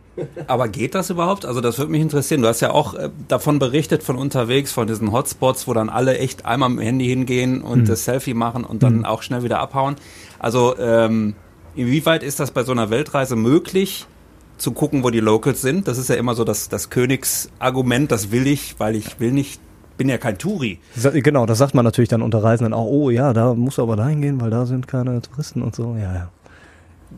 Aber 0.47 0.67
geht 0.67 0.95
das 0.95 1.11
überhaupt? 1.11 1.45
Also 1.45 1.61
das 1.61 1.77
würde 1.77 1.91
mich 1.91 2.01
interessieren. 2.01 2.41
Du 2.41 2.47
hast 2.47 2.61
ja 2.61 2.71
auch 2.71 2.95
äh, 2.95 3.09
davon 3.27 3.59
berichtet 3.59 4.01
von 4.01 4.15
unterwegs, 4.15 4.71
von 4.71 4.87
diesen 4.87 5.11
Hotspots, 5.11 5.67
wo 5.67 5.73
dann 5.73 5.89
alle 5.89 6.17
echt 6.17 6.45
einmal 6.45 6.69
mit 6.69 6.79
dem 6.79 6.85
Handy 6.85 7.05
hingehen 7.05 7.61
und 7.61 7.81
mhm. 7.81 7.85
das 7.85 8.05
Selfie 8.05 8.33
machen 8.33 8.63
und 8.63 8.81
dann 8.81 8.99
mhm. 8.99 9.05
auch 9.05 9.21
schnell 9.21 9.43
wieder 9.43 9.59
abhauen. 9.59 9.95
Also 10.39 10.75
ähm, 10.79 11.35
inwieweit 11.75 12.23
ist 12.23 12.39
das 12.39 12.51
bei 12.51 12.63
so 12.63 12.71
einer 12.71 12.89
Weltreise 12.89 13.35
möglich? 13.35 14.07
Zu 14.57 14.71
gucken, 14.71 15.03
wo 15.03 15.09
die 15.09 15.19
Locals 15.19 15.61
sind. 15.61 15.87
Das 15.87 15.97
ist 15.97 16.09
ja 16.09 16.15
immer 16.15 16.35
so 16.35 16.43
das, 16.43 16.69
das 16.69 16.89
Königsargument, 16.89 18.11
das 18.11 18.31
will 18.31 18.47
ich, 18.47 18.79
weil 18.79 18.95
ich 18.95 19.19
will 19.19 19.31
nicht, 19.31 19.59
bin 19.97 20.09
ja 20.09 20.17
kein 20.17 20.37
Touri. 20.37 20.79
Genau, 21.13 21.45
das 21.45 21.57
sagt 21.57 21.73
man 21.73 21.85
natürlich 21.85 22.09
dann 22.09 22.21
unter 22.21 22.43
Reisenden 22.43 22.73
auch, 22.73 22.85
oh 22.85 23.09
ja, 23.09 23.33
da 23.33 23.53
musst 23.53 23.77
du 23.77 23.83
aber 23.83 23.95
dahin 23.95 24.21
gehen, 24.21 24.41
weil 24.41 24.49
da 24.49 24.65
sind 24.65 24.87
keine 24.87 25.21
Touristen 25.21 25.61
und 25.61 25.75
so, 25.75 25.95
ja, 25.95 26.13
ja. 26.13 26.29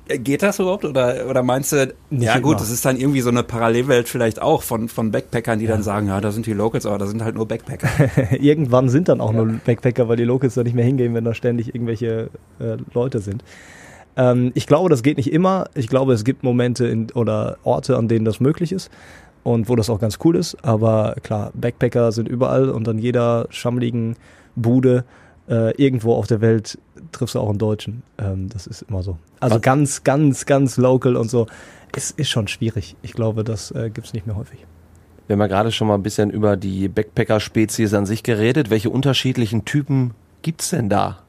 Äh, 0.07 0.19
geht 0.19 0.43
das 0.43 0.59
überhaupt 0.59 0.85
oder, 0.85 1.27
oder 1.29 1.43
meinst 1.43 1.71
du, 1.71 1.93
Nicht 2.09 2.25
ja 2.25 2.39
gut, 2.39 2.53
immer. 2.53 2.59
das 2.59 2.69
ist 2.69 2.85
dann 2.85 2.97
irgendwie 2.97 3.21
so 3.21 3.29
eine 3.29 3.43
Parallelwelt 3.43 4.09
vielleicht 4.09 4.41
auch 4.41 4.61
von, 4.61 4.89
von 4.89 5.11
Backpackern, 5.11 5.59
die 5.59 5.65
ja. 5.65 5.71
dann 5.71 5.83
sagen, 5.83 6.07
ja, 6.07 6.21
da 6.21 6.31
sind 6.31 6.45
die 6.45 6.53
Locals, 6.53 6.85
aber 6.85 6.97
da 6.97 7.07
sind 7.07 7.23
halt 7.23 7.35
nur 7.35 7.47
Backpacker. 7.47 7.89
Irgendwann 8.39 8.89
sind 8.89 9.09
dann 9.09 9.21
auch 9.21 9.33
ja. 9.33 9.43
nur 9.43 9.59
Backpacker, 9.65 10.07
weil 10.07 10.17
die 10.17 10.23
Locals 10.23 10.55
da 10.55 10.63
nicht 10.63 10.75
mehr 10.75 10.85
hingehen, 10.85 11.13
wenn 11.13 11.23
da 11.23 11.33
ständig 11.33 11.73
irgendwelche 11.73 12.29
äh, 12.59 12.77
Leute 12.93 13.19
sind. 13.19 13.43
Ähm, 14.17 14.51
ich 14.55 14.67
glaube, 14.67 14.89
das 14.89 15.03
geht 15.03 15.15
nicht 15.15 15.31
immer. 15.31 15.69
Ich 15.75 15.87
glaube, 15.87 16.13
es 16.13 16.25
gibt 16.25 16.43
Momente 16.43 16.87
in, 16.87 17.09
oder 17.11 17.57
Orte, 17.63 17.95
an 17.95 18.09
denen 18.09 18.25
das 18.25 18.41
möglich 18.41 18.73
ist 18.73 18.91
und 19.43 19.69
wo 19.69 19.75
das 19.77 19.89
auch 19.89 19.99
ganz 19.99 20.17
cool 20.25 20.35
ist. 20.35 20.57
Aber 20.65 21.15
klar, 21.23 21.51
Backpacker 21.53 22.11
sind 22.11 22.27
überall 22.27 22.69
und 22.69 22.87
an 22.89 22.97
jeder 22.97 23.47
schammligen 23.49 24.17
Bude 24.55 25.05
äh, 25.47 25.71
irgendwo 25.81 26.15
auf 26.15 26.27
der 26.27 26.41
Welt 26.41 26.77
triffst 27.11 27.35
du 27.35 27.39
auch 27.39 27.49
einen 27.49 27.59
Deutschen. 27.59 28.03
Ähm, 28.17 28.49
das 28.49 28.67
ist 28.67 28.81
immer 28.81 29.03
so. 29.03 29.17
Also 29.39 29.59
ganz, 29.59 30.03
ganz, 30.03 30.45
ganz 30.45 30.77
local 30.77 31.15
und 31.15 31.29
so. 31.29 31.47
Es 31.95 32.11
ist 32.11 32.29
schon 32.29 32.47
schwierig. 32.47 32.95
Ich 33.01 33.13
glaube, 33.13 33.43
das 33.43 33.71
äh, 33.71 33.89
gibt 33.89 34.07
es 34.07 34.13
nicht 34.13 34.27
mehr 34.27 34.35
häufig. 34.35 34.65
Wir 35.27 35.35
haben 35.35 35.41
ja 35.41 35.47
gerade 35.47 35.71
schon 35.71 35.87
mal 35.87 35.95
ein 35.95 36.03
bisschen 36.03 36.29
über 36.29 36.57
die 36.57 36.87
Backpacker-Spezies 36.87 37.93
an 37.93 38.05
sich 38.05 38.23
geredet. 38.23 38.69
Welche 38.69 38.89
unterschiedlichen 38.89 39.65
Typen 39.65 40.13
gibt 40.41 40.61
es 40.61 40.71
denn 40.71 40.89
da? 40.89 41.19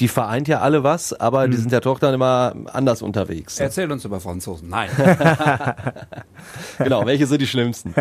Die 0.00 0.08
vereint 0.08 0.46
ja 0.48 0.60
alle 0.60 0.82
was, 0.82 1.12
aber 1.12 1.44
hm. 1.44 1.50
die 1.50 1.56
sind 1.56 1.72
ja 1.72 1.80
doch 1.80 1.98
dann 1.98 2.14
immer 2.14 2.54
anders 2.72 3.02
unterwegs. 3.02 3.58
Erzähl 3.58 3.90
uns 3.90 4.04
über 4.04 4.20
Franzosen. 4.20 4.68
Nein. 4.68 4.90
genau, 6.78 7.06
welche 7.06 7.26
sind 7.26 7.40
die 7.40 7.46
schlimmsten? 7.46 7.94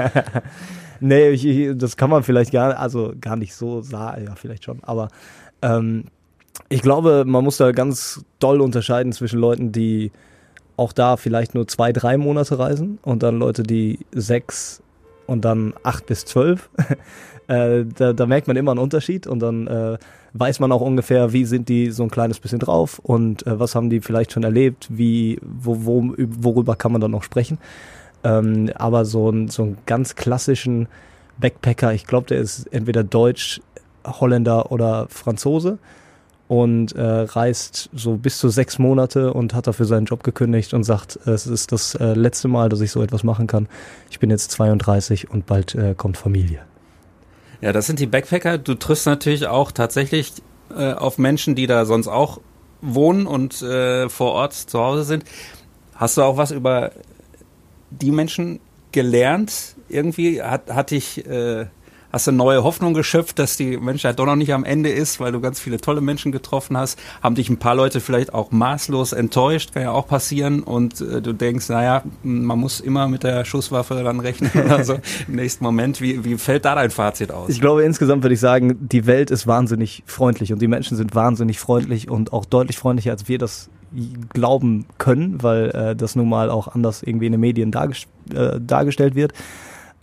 nee, 0.99 1.29
ich, 1.29 1.77
das 1.77 1.95
kann 1.95 2.09
man 2.09 2.23
vielleicht 2.23 2.51
gar, 2.51 2.77
also 2.77 3.13
gar 3.19 3.37
nicht 3.37 3.55
so 3.55 3.81
sagen, 3.81 4.25
ja, 4.25 4.35
vielleicht 4.35 4.65
schon, 4.65 4.83
aber 4.83 5.07
ähm, 5.61 6.05
ich 6.69 6.81
glaube, 6.81 7.23
man 7.25 7.43
muss 7.43 7.57
da 7.57 7.71
ganz 7.71 8.23
doll 8.39 8.61
unterscheiden 8.61 9.11
zwischen 9.13 9.39
Leuten, 9.39 9.71
die 9.71 10.11
auch 10.77 10.91
da 10.91 11.15
vielleicht 11.15 11.55
nur 11.55 11.67
zwei, 11.67 11.93
drei 11.93 12.17
Monate 12.17 12.59
reisen 12.59 12.99
und 13.03 13.23
dann 13.23 13.39
Leute, 13.39 13.63
die 13.63 13.99
sechs, 14.11 14.81
und 15.27 15.43
dann 15.45 15.73
acht 15.83 16.05
bis 16.05 16.25
zwölf, 16.25 16.69
äh, 17.47 17.85
da, 17.85 18.13
da 18.13 18.25
merkt 18.25 18.47
man 18.47 18.57
immer 18.57 18.71
einen 18.71 18.79
Unterschied 18.79 19.27
und 19.27 19.39
dann 19.39 19.67
äh, 19.67 19.97
weiß 20.37 20.59
man 20.59 20.71
auch 20.73 20.81
ungefähr, 20.81 21.31
wie 21.31 21.45
sind 21.45 21.69
die 21.69 21.91
so 21.91 22.03
ein 22.03 22.11
kleines 22.11 22.39
bisschen 22.39 22.59
drauf 22.59 22.99
und 22.99 23.47
äh, 23.47 23.57
was 23.57 23.73
haben 23.73 23.89
die 23.89 24.01
vielleicht 24.01 24.33
schon 24.33 24.43
erlebt, 24.43 24.87
wie, 24.89 25.39
wo, 25.41 25.85
wo, 25.85 26.13
worüber 26.17 26.75
kann 26.75 26.91
man 26.91 26.99
dann 26.99 27.11
noch 27.11 27.23
sprechen. 27.23 27.57
Ähm, 28.23 28.69
aber 28.75 29.05
so, 29.05 29.29
ein, 29.29 29.47
so 29.47 29.63
einen 29.63 29.77
ganz 29.85 30.15
klassischen 30.15 30.87
Backpacker, 31.37 31.93
ich 31.93 32.05
glaube, 32.05 32.27
der 32.27 32.39
ist 32.39 32.65
entweder 32.73 33.03
Deutsch, 33.03 33.61
Holländer 34.05 34.71
oder 34.71 35.07
Franzose 35.09 35.77
und 36.49 36.93
äh, 36.95 37.01
reist 37.01 37.89
so 37.93 38.17
bis 38.17 38.37
zu 38.37 38.49
sechs 38.49 38.77
Monate 38.77 39.33
und 39.33 39.53
hat 39.53 39.67
dafür 39.67 39.85
seinen 39.85 40.05
Job 40.05 40.23
gekündigt 40.23 40.73
und 40.73 40.83
sagt, 40.83 41.17
es 41.25 41.47
ist 41.47 41.71
das 41.71 41.95
äh, 41.95 42.13
letzte 42.13 42.49
Mal, 42.49 42.67
dass 42.67 42.81
ich 42.81 42.91
so 42.91 43.01
etwas 43.01 43.23
machen 43.23 43.47
kann. 43.47 43.67
Ich 44.09 44.19
bin 44.19 44.29
jetzt 44.29 44.51
32 44.51 45.31
und 45.31 45.45
bald 45.45 45.75
äh, 45.75 45.95
kommt 45.95 46.17
Familie. 46.17 46.59
Ja, 47.65 47.73
das 47.73 47.87
sind 47.87 47.99
die 47.99 48.05
Backpacker. 48.05 48.59
Du 48.59 48.75
triffst 48.75 49.07
natürlich 49.07 49.47
auch 49.47 49.71
tatsächlich 49.71 50.33
äh, 50.69 50.93
auf 50.93 51.17
Menschen, 51.17 51.55
die 51.55 51.65
da 51.65 51.85
sonst 51.85 52.07
auch 52.07 52.39
wohnen 52.79 53.25
und 53.25 53.59
äh, 53.63 54.07
vor 54.07 54.33
Ort 54.33 54.53
zu 54.53 54.79
Hause 54.79 55.03
sind. 55.03 55.23
Hast 55.95 56.15
du 56.15 56.21
auch 56.21 56.37
was 56.37 56.51
über 56.51 56.91
die 57.89 58.11
Menschen 58.11 58.59
gelernt? 58.91 59.77
Irgendwie 59.89 60.43
hat, 60.43 60.69
hat 60.69 60.91
dich 60.91 61.25
äh, 61.25 61.65
Hast 62.15 62.27
du 62.27 62.31
neue 62.31 62.63
Hoffnung 62.63 62.93
geschöpft, 62.93 63.39
dass 63.39 63.57
die 63.57 63.75
Menschheit 63.75 64.19
doch 64.19 64.25
noch 64.25 64.37
nicht 64.37 64.53
am 64.53 64.63
Ende 64.63 64.89
ist, 64.89 65.19
weil 65.19 65.33
du 65.33 65.41
ganz 65.41 65.59
viele 65.59 65.81
tolle 65.81 65.99
Menschen 65.99 66.31
getroffen 66.31 66.77
hast? 66.77 66.97
Haben 67.21 67.35
dich 67.35 67.49
ein 67.49 67.57
paar 67.57 67.75
Leute 67.75 67.99
vielleicht 67.99 68.33
auch 68.33 68.51
maßlos 68.51 69.11
enttäuscht? 69.11 69.73
Kann 69.73 69.83
ja 69.83 69.91
auch 69.91 70.07
passieren. 70.07 70.63
Und 70.63 71.01
äh, 71.01 71.21
du 71.21 71.33
denkst, 71.33 71.67
naja, 71.67 72.03
man 72.23 72.57
muss 72.57 72.79
immer 72.79 73.09
mit 73.09 73.23
der 73.23 73.43
Schusswaffe 73.43 74.01
dann 74.01 74.21
rechnen 74.21 74.49
oder 74.65 75.01
im 75.27 75.35
nächsten 75.35 75.65
Moment. 75.65 75.99
Wie, 75.99 76.23
wie 76.23 76.37
fällt 76.37 76.63
da 76.63 76.75
dein 76.75 76.89
Fazit 76.89 77.33
aus? 77.33 77.49
Ich 77.49 77.59
glaube, 77.59 77.83
insgesamt 77.83 78.23
würde 78.23 78.35
ich 78.35 78.39
sagen, 78.39 78.77
die 78.79 79.07
Welt 79.07 79.29
ist 79.29 79.45
wahnsinnig 79.45 80.01
freundlich 80.05 80.53
und 80.53 80.61
die 80.61 80.69
Menschen 80.69 80.95
sind 80.95 81.15
wahnsinnig 81.15 81.59
freundlich 81.59 82.09
und 82.09 82.31
auch 82.31 82.45
deutlich 82.45 82.77
freundlicher, 82.77 83.11
als 83.11 83.27
wir 83.27 83.39
das 83.39 83.69
glauben 84.33 84.85
können, 84.99 85.43
weil 85.43 85.69
äh, 85.71 85.95
das 85.97 86.15
nun 86.15 86.29
mal 86.29 86.49
auch 86.49 86.69
anders 86.69 87.03
irgendwie 87.03 87.25
in 87.25 87.33
den 87.33 87.41
Medien 87.41 87.71
dargest 87.71 88.07
äh, 88.33 88.57
dargestellt 88.61 89.15
wird. 89.15 89.33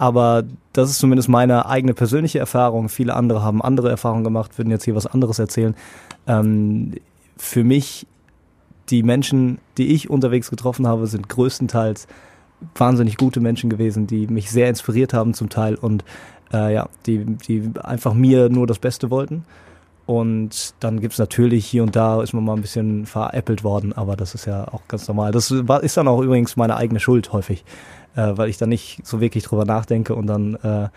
Aber 0.03 0.43
das 0.73 0.91
ist 0.91 0.99
zumindest 0.99 1.29
meine 1.29 1.67
eigene 1.67 1.95
persönliche 1.95 2.41
Erfahrung. 2.41 2.89
Viele 2.89 3.15
andere 3.15 3.45
haben 3.45 3.63
andere 3.63 3.89
Erfahrungen 3.89 4.25
gemacht, 4.25 4.59
würden 4.59 4.73
jetzt 4.73 4.83
hier 4.83 4.97
was 4.97 5.07
anderes 5.07 5.39
erzählen. 5.39 5.77
Ähm, 6.27 6.95
für 7.37 7.63
mich, 7.63 8.09
die 8.91 9.05
Menschen, 9.05 9.59
die 9.79 9.95
ich 9.95 10.11
unterwegs 10.11 10.51
getroffen 10.51 10.89
habe, 10.89 11.07
sind 11.07 11.29
größtenteils 11.29 12.09
wahnsinnig 12.75 13.17
gute 13.17 13.39
Menschen 13.39 13.71
gewesen, 13.71 14.09
die 14.09 14.27
mich 14.27 14.51
sehr 14.51 14.69
inspiriert 14.69 15.15
haben 15.15 15.35
zum 15.35 15.51
Teil 15.51 15.77
und 15.77 16.05
äh, 16.53 16.75
ja, 16.75 16.89
die, 17.07 17.25
die 17.25 17.71
einfach 17.81 18.13
mir 18.13 18.49
nur 18.49 18.67
das 18.67 18.81
Beste 18.81 19.09
wollten. 19.09 19.45
Und 20.05 20.75
dann 20.81 20.99
gibt's 20.99 21.19
natürlich 21.19 21.65
hier 21.65 21.85
und 21.85 21.95
da 21.95 22.21
ist 22.23 22.33
man 22.33 22.45
mal 22.45 22.57
ein 22.57 22.61
bisschen 22.61 23.07
veräppelt 23.07 23.63
worden, 23.63 23.93
aber 23.93 24.17
das 24.17 24.35
ist 24.35 24.47
ja 24.47 24.67
auch 24.67 24.83
ganz 24.89 25.07
normal. 25.07 25.31
Das 25.31 25.53
ist 25.53 25.97
dann 25.97 26.09
auch 26.09 26.21
übrigens 26.21 26.57
meine 26.57 26.77
eigene 26.77 26.99
Schuld 26.99 27.33
häufig 27.33 27.65
äh, 28.17 28.33
weil 28.37 28.49
ich 28.49 28.59
da 28.59 28.67
nicht 28.67 29.01
so 29.05 29.21
wirklich 29.21 29.45
drüber 29.45 29.65
nachdenke 29.65 30.15
und 30.15 30.27
dann 30.27 30.55
äh, 30.57 30.89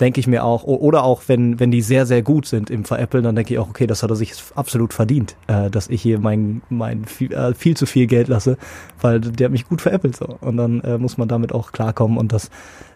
denke 0.00 0.20
ich 0.20 0.26
mir 0.26 0.44
auch, 0.44 0.64
oder 0.64 1.04
auch 1.04 1.22
wenn, 1.26 1.58
wenn 1.58 1.70
die 1.70 1.80
sehr, 1.80 2.06
sehr 2.06 2.22
gut 2.22 2.46
sind 2.46 2.70
im 2.70 2.84
Veräppeln, 2.84 3.24
dann 3.24 3.34
denke 3.34 3.54
ich 3.54 3.58
auch, 3.58 3.68
okay, 3.68 3.86
das 3.86 4.02
hat 4.02 4.10
er 4.10 4.16
sich 4.16 4.32
absolut 4.54 4.92
verdient, 4.92 5.36
äh, 5.46 5.70
dass 5.70 5.88
ich 5.88 6.02
hier 6.02 6.18
mein, 6.18 6.62
mein 6.68 7.06
viel, 7.06 7.32
äh, 7.32 7.54
viel 7.54 7.76
zu 7.76 7.86
viel 7.86 8.06
Geld 8.06 8.28
lasse, 8.28 8.58
weil 9.00 9.20
der 9.20 9.46
hat 9.46 9.52
mich 9.52 9.68
gut 9.68 9.80
veräppelt 9.80 10.16
so. 10.16 10.36
Und 10.40 10.58
dann 10.58 10.80
äh, 10.82 10.98
muss 10.98 11.16
man 11.16 11.28
damit 11.28 11.52
auch 11.52 11.72
klarkommen 11.72 12.18
und 12.18 12.32
das, 12.32 12.50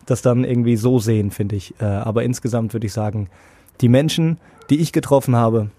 das 0.07 0.23
dann 0.23 0.45
irgendwie 0.45 0.77
so 0.77 0.99
sehen, 0.99 1.31
finde 1.31 1.57
ich. 1.57 1.75
Äh, 1.81 1.85
aber 1.85 2.23
insgesamt 2.23 2.75
würde 2.75 2.87
ich 2.87 2.93
sagen, 2.93 3.29
die 3.81 3.89
Menschen, 3.89 4.39
die 4.69 4.81
ich 4.81 4.93
getroffen 4.93 5.37
habe, 5.37 5.71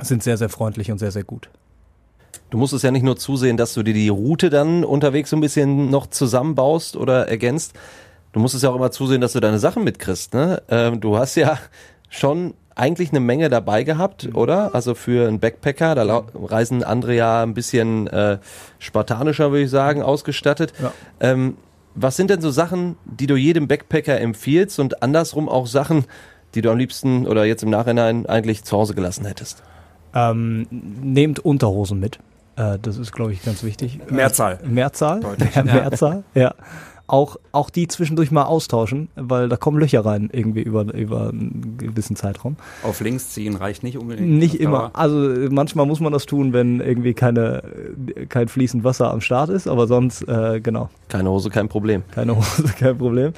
sind 0.00 0.22
sehr, 0.22 0.36
sehr 0.36 0.48
freundlich 0.48 0.92
und 0.92 0.98
sehr, 0.98 1.10
sehr 1.10 1.24
gut. 1.24 1.50
Du 2.52 2.58
musst 2.58 2.74
es 2.74 2.82
ja 2.82 2.90
nicht 2.90 3.02
nur 3.02 3.16
zusehen, 3.16 3.56
dass 3.56 3.72
du 3.72 3.82
dir 3.82 3.94
die 3.94 4.10
Route 4.10 4.50
dann 4.50 4.84
unterwegs 4.84 5.30
so 5.30 5.36
ein 5.36 5.40
bisschen 5.40 5.88
noch 5.88 6.08
zusammenbaust 6.08 6.96
oder 6.96 7.26
ergänzt. 7.26 7.72
Du 8.32 8.40
musst 8.40 8.54
es 8.54 8.60
ja 8.60 8.68
auch 8.68 8.76
immer 8.76 8.90
zusehen, 8.90 9.22
dass 9.22 9.32
du 9.32 9.40
deine 9.40 9.58
Sachen 9.58 9.84
mitkriegst. 9.84 10.34
Ne? 10.34 10.62
Ähm, 10.68 11.00
du 11.00 11.16
hast 11.16 11.34
ja 11.36 11.56
schon 12.10 12.52
eigentlich 12.74 13.08
eine 13.08 13.20
Menge 13.20 13.48
dabei 13.48 13.84
gehabt, 13.84 14.24
mhm. 14.24 14.36
oder? 14.36 14.74
Also 14.74 14.94
für 14.94 15.26
einen 15.28 15.40
Backpacker, 15.40 15.94
da 15.94 16.24
reisen 16.34 16.84
andere 16.84 17.14
ja 17.14 17.42
ein 17.42 17.54
bisschen 17.54 18.06
äh, 18.08 18.36
spartanischer, 18.78 19.50
würde 19.50 19.64
ich 19.64 19.70
sagen, 19.70 20.02
ausgestattet. 20.02 20.74
Ja. 20.78 20.92
Ähm, 21.20 21.56
was 21.94 22.16
sind 22.16 22.28
denn 22.28 22.42
so 22.42 22.50
Sachen, 22.50 22.96
die 23.06 23.26
du 23.26 23.34
jedem 23.34 23.66
Backpacker 23.66 24.20
empfiehlst 24.20 24.78
und 24.78 25.02
andersrum 25.02 25.48
auch 25.48 25.66
Sachen, 25.66 26.04
die 26.54 26.60
du 26.60 26.70
am 26.70 26.76
liebsten 26.76 27.26
oder 27.26 27.46
jetzt 27.46 27.62
im 27.62 27.70
Nachhinein 27.70 28.26
eigentlich 28.26 28.64
zu 28.64 28.76
Hause 28.76 28.94
gelassen 28.94 29.24
hättest? 29.24 29.62
Ähm, 30.14 30.66
nehmt 30.70 31.38
Unterhosen 31.38 31.98
mit. 31.98 32.18
Äh, 32.56 32.78
das 32.80 32.98
ist, 32.98 33.12
glaube 33.12 33.32
ich, 33.32 33.44
ganz 33.44 33.62
wichtig. 33.62 33.98
Mehrzahl. 34.10 34.58
Äh, 34.62 34.68
Mehrzahl. 34.68 35.20
Ja, 35.54 35.62
Mehrzahl, 35.64 36.24
ja. 36.34 36.54
Auch, 37.08 37.36
auch 37.50 37.68
die 37.68 37.88
zwischendurch 37.88 38.30
mal 38.30 38.44
austauschen, 38.44 39.08
weil 39.16 39.48
da 39.48 39.56
kommen 39.56 39.78
Löcher 39.78 40.02
rein 40.04 40.30
irgendwie 40.32 40.62
über, 40.62 40.94
über 40.94 41.28
einen 41.28 41.74
gewissen 41.76 42.16
Zeitraum. 42.16 42.56
Auf 42.82 43.00
links 43.00 43.30
ziehen 43.30 43.56
reicht 43.56 43.82
nicht 43.82 43.98
unbedingt. 43.98 44.30
Nicht 44.30 44.54
immer. 44.54 44.92
Also 44.94 45.18
manchmal 45.50 45.84
muss 45.84 46.00
man 46.00 46.12
das 46.12 46.24
tun, 46.24 46.54
wenn 46.54 46.80
irgendwie 46.80 47.12
keine, 47.12 47.62
kein 48.30 48.48
fließend 48.48 48.82
Wasser 48.84 49.10
am 49.10 49.20
Start 49.20 49.50
ist, 49.50 49.68
aber 49.68 49.86
sonst, 49.88 50.26
äh, 50.26 50.60
genau. 50.62 50.88
Keine 51.08 51.28
Hose, 51.28 51.50
kein 51.50 51.68
Problem. 51.68 52.02
Keine 52.12 52.34
Hose, 52.36 52.62
kein 52.78 52.96
Problem. 52.96 53.34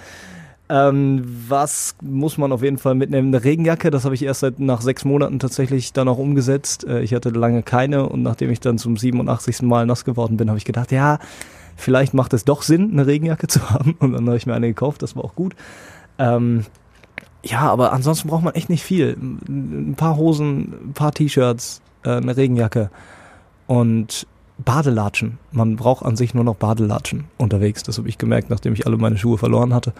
Ähm, 0.71 1.23
was 1.49 1.94
muss 2.00 2.38
man 2.38 2.50
auf 2.50 2.62
jeden 2.62 2.78
Fall 2.78 2.94
mitnehmen? 2.94 3.28
Eine 3.28 3.44
Regenjacke, 3.44 3.90
das 3.90 4.04
habe 4.04 4.14
ich 4.14 4.23
erst 4.23 4.40
seit 4.40 4.61
nach 4.61 4.80
sechs 4.80 5.04
Monaten 5.04 5.38
tatsächlich 5.38 5.92
dann 5.92 6.09
auch 6.09 6.16
umgesetzt. 6.16 6.85
Äh, 6.87 7.02
ich 7.02 7.12
hatte 7.12 7.28
lange 7.30 7.62
keine 7.62 8.09
und 8.09 8.23
nachdem 8.23 8.50
ich 8.50 8.61
dann 8.61 8.78
zum 8.78 8.97
87. 8.97 9.62
Mal 9.62 9.85
nass 9.85 10.04
geworden 10.04 10.38
bin, 10.38 10.49
habe 10.49 10.59
ich 10.59 10.64
gedacht, 10.64 10.90
ja, 10.90 11.18
vielleicht 11.76 12.14
macht 12.14 12.33
es 12.33 12.44
doch 12.44 12.62
Sinn, 12.62 12.92
eine 12.92 13.06
Regenjacke 13.06 13.47
zu 13.49 13.71
haben. 13.71 13.94
Und 13.99 14.12
dann 14.12 14.26
habe 14.26 14.37
ich 14.38 14.47
mir 14.47 14.54
eine 14.54 14.68
gekauft, 14.68 15.02
das 15.02 15.16
war 15.16 15.25
auch 15.25 15.35
gut. 15.35 15.54
Ähm, 16.18 16.64
ja, 17.44 17.61
aber 17.61 17.92
ansonsten 17.92 18.28
braucht 18.28 18.44
man 18.44 18.54
echt 18.54 18.71
nicht 18.71 18.85
viel. 18.85 19.18
Ein 19.21 19.94
paar 19.97 20.16
Hosen, 20.16 20.88
ein 20.88 20.92
paar 20.94 21.12
T-Shirts, 21.12 21.83
äh, 22.04 22.11
eine 22.11 22.37
Regenjacke 22.37 22.90
und 23.66 24.26
Badelatschen. 24.58 25.38
Man 25.50 25.75
braucht 25.75 26.04
an 26.04 26.16
sich 26.16 26.32
nur 26.32 26.44
noch 26.44 26.54
Badelatschen 26.54 27.25
unterwegs. 27.38 27.82
Das 27.82 27.99
habe 27.99 28.08
ich 28.08 28.18
gemerkt, 28.18 28.50
nachdem 28.50 28.73
ich 28.73 28.87
alle 28.87 28.96
meine 28.96 29.18
Schuhe 29.18 29.37
verloren 29.37 29.75
hatte 29.75 29.92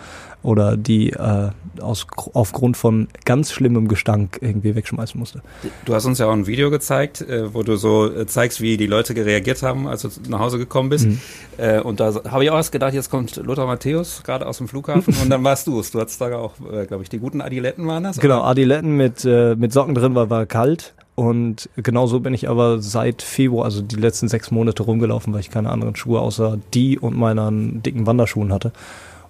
oder 0.45 0.77
die 0.77 1.11
äh, 1.11 1.51
aus, 1.81 2.07
aufgrund 2.35 2.77
von 2.77 3.09
ganz 3.25 3.51
schlimmem 3.51 3.89
Gestank 3.89 4.39
irgendwie 4.41 4.77
wegschmeißen 4.77 5.19
musste. 5.19 5.43
Du 5.85 5.95
hast 5.95 6.05
uns 6.05 6.19
ja 6.19 6.27
auch 6.27 6.33
ein 6.33 6.47
Video 6.47 6.71
gezeigt, 6.71 7.21
äh, 7.23 7.53
wo 7.53 7.65
du 7.65 7.77
so 7.77 8.13
äh, 8.13 8.27
zeigst, 8.27 8.61
wie 8.61 8.77
die 8.77 8.87
Leute 8.87 9.17
reagiert 9.17 9.63
haben, 9.65 9.89
als 9.89 10.03
du 10.03 10.09
nach 10.29 10.39
Hause 10.39 10.59
gekommen 10.59 10.89
bist. 10.89 11.07
Mhm. 11.07 11.21
Äh, 11.57 11.81
und 11.81 11.99
da 11.99 12.15
habe 12.31 12.45
ich 12.45 12.51
auch 12.51 12.57
erst 12.57 12.71
gedacht, 12.71 12.95
jetzt 12.95 13.11
kommt 13.11 13.35
Lothar 13.37 13.67
Matthäus 13.67 14.23
gerade 14.23 14.47
aus 14.47 14.59
dem 14.59 14.69
Flughafen 14.69 15.17
und 15.23 15.31
dann 15.31 15.43
warst 15.43 15.67
du 15.67 15.81
es. 15.81 15.91
Du 15.91 16.01
hattest 16.01 16.21
da 16.21 16.33
auch, 16.37 16.55
äh, 16.73 16.87
glaube 16.87 17.03
ich, 17.03 17.09
die 17.09 17.19
guten 17.19 17.41
Adiletten 17.41 17.87
waren 17.89 18.05
das? 18.05 18.21
Genau, 18.21 18.39
oder? 18.39 18.49
Adiletten 18.51 18.97
mit, 18.97 19.25
äh, 19.25 19.57
mit 19.57 19.73
Socken 19.73 19.97
drin, 19.97 20.15
weil 20.15 20.31
war 20.31 20.47
kalt. 20.47 20.95
Und 21.15 21.69
genauso 21.77 22.21
bin 22.21 22.35
ich 22.35 22.49
aber 22.49 22.81
seit 22.81 23.23
Februar, 23.23 23.65
also 23.65 23.83
die 23.83 23.97
letzten 23.97 24.29
sechs 24.29 24.51
Monate 24.51 24.83
rumgelaufen, 24.83 25.33
weil 25.33 25.41
ich 25.41 25.51
keine 25.51 25.71
anderen 25.71 25.95
Schuhe 25.95 26.21
außer 26.21 26.59
die 26.73 26.99
und 26.99 27.17
meinen 27.17 27.83
dicken 27.83 28.07
Wanderschuhen 28.07 28.53
hatte. 28.53 28.73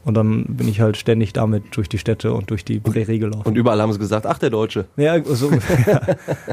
Und 0.05 0.14
dann 0.14 0.45
bin 0.45 0.69
ich 0.69 0.81
halt 0.81 0.99
ständig 0.99 1.33
damit 1.33 1.76
durch 1.76 1.88
die 1.88 1.97
Städte 1.99 2.35
und 2.35 2.50
durch 2.50 2.64
die 2.64 2.79
Prärie 2.79 3.19
gelaufen. 3.19 3.49
Und 3.49 3.57
überall 3.57 3.81
haben 3.81 3.93
sie 3.93 3.99
gesagt, 3.99 4.26
ach 4.26 4.38
der 4.38 4.50
Deutsche. 4.50 4.87
Ja, 4.97 5.23
so 5.25 5.50
ja. 5.87 6.00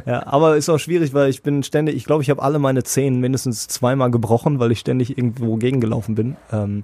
ja, 0.06 0.28
aber 0.28 0.56
ist 0.56 0.70
auch 0.70 0.78
schwierig, 0.78 1.14
weil 1.14 1.30
ich 1.30 1.44
bin 1.44 1.62
ständig, 1.64 1.96
ich 1.96 2.06
glaube, 2.06 2.24
ich 2.24 2.30
habe 2.30 2.42
alle 2.42 2.60
meine 2.60 2.84
Zehen 2.84 3.20
mindestens 3.20 3.68
zweimal 3.68 4.10
gebrochen, 4.10 4.60
weil 4.60 4.72
ich 4.72 4.80
ständig 4.80 5.18
irgendwo 5.18 5.58
gegengelaufen 5.58 6.16
bin. 6.16 6.38
Ähm, 6.52 6.84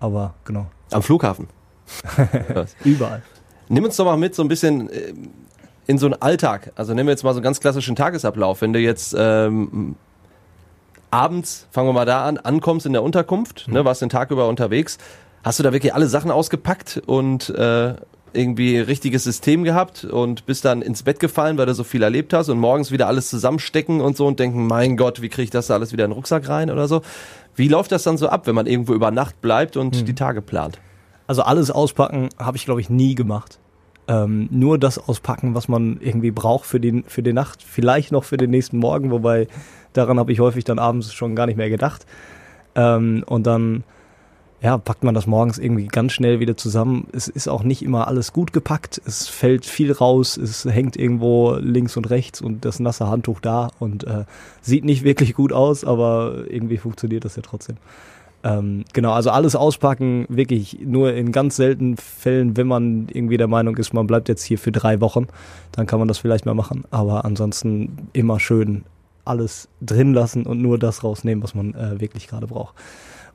aber 0.00 0.34
genau. 0.44 0.66
Am 0.90 1.02
Flughafen. 1.02 1.46
Überall. 2.84 3.22
Nimm 3.68 3.84
uns 3.84 3.96
doch 3.96 4.04
mal 4.04 4.16
mit 4.16 4.34
so 4.34 4.42
ein 4.42 4.48
bisschen 4.48 4.90
äh, 4.90 5.12
in 5.90 5.98
so 5.98 6.06
einen 6.06 6.22
Alltag. 6.22 6.72
Also 6.76 6.94
nehmen 6.94 7.08
wir 7.08 7.12
jetzt 7.12 7.24
mal 7.24 7.32
so 7.32 7.38
einen 7.38 7.42
ganz 7.42 7.58
klassischen 7.58 7.96
Tagesablauf. 7.96 8.62
Wenn 8.62 8.72
du 8.72 8.78
jetzt 8.78 9.12
ähm, 9.18 9.96
abends, 11.10 11.66
fangen 11.72 11.88
wir 11.88 11.92
mal 11.92 12.06
da 12.06 12.24
an, 12.24 12.38
ankommst 12.38 12.86
in 12.86 12.92
der 12.92 13.02
Unterkunft, 13.02 13.66
mhm. 13.66 13.74
ne, 13.74 13.84
warst 13.84 14.00
den 14.00 14.08
Tag 14.08 14.30
über 14.30 14.46
unterwegs, 14.46 14.98
hast 15.42 15.58
du 15.58 15.64
da 15.64 15.72
wirklich 15.72 15.92
alle 15.92 16.06
Sachen 16.06 16.30
ausgepackt 16.30 17.02
und 17.06 17.50
äh, 17.50 17.94
irgendwie 18.32 18.78
richtiges 18.78 19.24
System 19.24 19.64
gehabt 19.64 20.04
und 20.04 20.46
bist 20.46 20.64
dann 20.64 20.80
ins 20.80 21.02
Bett 21.02 21.18
gefallen, 21.18 21.58
weil 21.58 21.66
du 21.66 21.74
so 21.74 21.82
viel 21.82 22.04
erlebt 22.04 22.32
hast 22.32 22.48
und 22.50 22.60
morgens 22.60 22.92
wieder 22.92 23.08
alles 23.08 23.28
zusammenstecken 23.28 24.00
und 24.00 24.16
so 24.16 24.28
und 24.28 24.38
denken, 24.38 24.68
mein 24.68 24.96
Gott, 24.96 25.20
wie 25.20 25.28
kriege 25.28 25.42
ich 25.42 25.50
das 25.50 25.66
da 25.66 25.74
alles 25.74 25.92
wieder 25.92 26.04
in 26.04 26.12
den 26.12 26.14
Rucksack 26.14 26.48
rein 26.48 26.70
oder 26.70 26.86
so. 26.86 27.02
Wie 27.56 27.66
läuft 27.66 27.90
das 27.90 28.04
dann 28.04 28.16
so 28.16 28.28
ab, 28.28 28.46
wenn 28.46 28.54
man 28.54 28.68
irgendwo 28.68 28.94
über 28.94 29.10
Nacht 29.10 29.40
bleibt 29.40 29.76
und 29.76 30.02
mhm. 30.02 30.04
die 30.04 30.14
Tage 30.14 30.40
plant? 30.40 30.78
Also 31.26 31.42
alles 31.42 31.72
auspacken 31.72 32.28
habe 32.38 32.56
ich, 32.56 32.64
glaube 32.64 32.80
ich, 32.80 32.90
nie 32.90 33.16
gemacht 33.16 33.58
ähm, 34.10 34.48
nur 34.50 34.76
das 34.76 34.98
auspacken, 34.98 35.54
was 35.54 35.68
man 35.68 35.98
irgendwie 36.00 36.32
braucht 36.32 36.66
für, 36.66 36.80
den, 36.80 37.04
für 37.04 37.22
die 37.22 37.32
Nacht, 37.32 37.62
vielleicht 37.62 38.10
noch 38.10 38.24
für 38.24 38.36
den 38.36 38.50
nächsten 38.50 38.76
Morgen, 38.76 39.12
wobei 39.12 39.46
daran 39.92 40.18
habe 40.18 40.32
ich 40.32 40.40
häufig 40.40 40.64
dann 40.64 40.80
abends 40.80 41.14
schon 41.14 41.36
gar 41.36 41.46
nicht 41.46 41.56
mehr 41.56 41.70
gedacht. 41.70 42.06
Ähm, 42.74 43.22
und 43.26 43.46
dann 43.46 43.84
ja, 44.62 44.76
packt 44.78 45.04
man 45.04 45.14
das 45.14 45.28
morgens 45.28 45.58
irgendwie 45.58 45.86
ganz 45.86 46.12
schnell 46.12 46.40
wieder 46.40 46.56
zusammen. 46.56 47.06
Es 47.12 47.28
ist 47.28 47.48
auch 47.48 47.62
nicht 47.62 47.82
immer 47.82 48.08
alles 48.08 48.32
gut 48.32 48.52
gepackt. 48.52 49.00
Es 49.06 49.28
fällt 49.28 49.64
viel 49.64 49.92
raus. 49.92 50.36
Es 50.36 50.64
hängt 50.64 50.96
irgendwo 50.96 51.54
links 51.60 51.96
und 51.96 52.10
rechts 52.10 52.40
und 52.40 52.64
das 52.64 52.80
nasse 52.80 53.06
Handtuch 53.06 53.40
da 53.40 53.70
und 53.78 54.04
äh, 54.04 54.24
sieht 54.60 54.84
nicht 54.84 55.04
wirklich 55.04 55.34
gut 55.34 55.52
aus, 55.52 55.84
aber 55.84 56.44
irgendwie 56.48 56.78
funktioniert 56.78 57.24
das 57.24 57.36
ja 57.36 57.42
trotzdem. 57.42 57.76
Ähm, 58.42 58.84
genau, 58.92 59.12
also 59.12 59.30
alles 59.30 59.54
auspacken, 59.54 60.24
wirklich 60.28 60.78
nur 60.82 61.12
in 61.12 61.30
ganz 61.30 61.56
seltenen 61.56 61.96
Fällen, 61.96 62.56
wenn 62.56 62.66
man 62.66 63.08
irgendwie 63.12 63.36
der 63.36 63.48
Meinung 63.48 63.76
ist, 63.76 63.92
man 63.92 64.06
bleibt 64.06 64.28
jetzt 64.28 64.42
hier 64.42 64.58
für 64.58 64.72
drei 64.72 65.00
Wochen, 65.00 65.26
dann 65.72 65.86
kann 65.86 65.98
man 65.98 66.08
das 66.08 66.18
vielleicht 66.18 66.46
mal 66.46 66.54
machen. 66.54 66.84
Aber 66.90 67.24
ansonsten 67.24 68.08
immer 68.12 68.40
schön 68.40 68.84
alles 69.24 69.68
drin 69.80 70.14
lassen 70.14 70.46
und 70.46 70.60
nur 70.60 70.78
das 70.78 71.04
rausnehmen, 71.04 71.42
was 71.42 71.54
man 71.54 71.74
äh, 71.74 72.00
wirklich 72.00 72.28
gerade 72.28 72.46
braucht. 72.46 72.74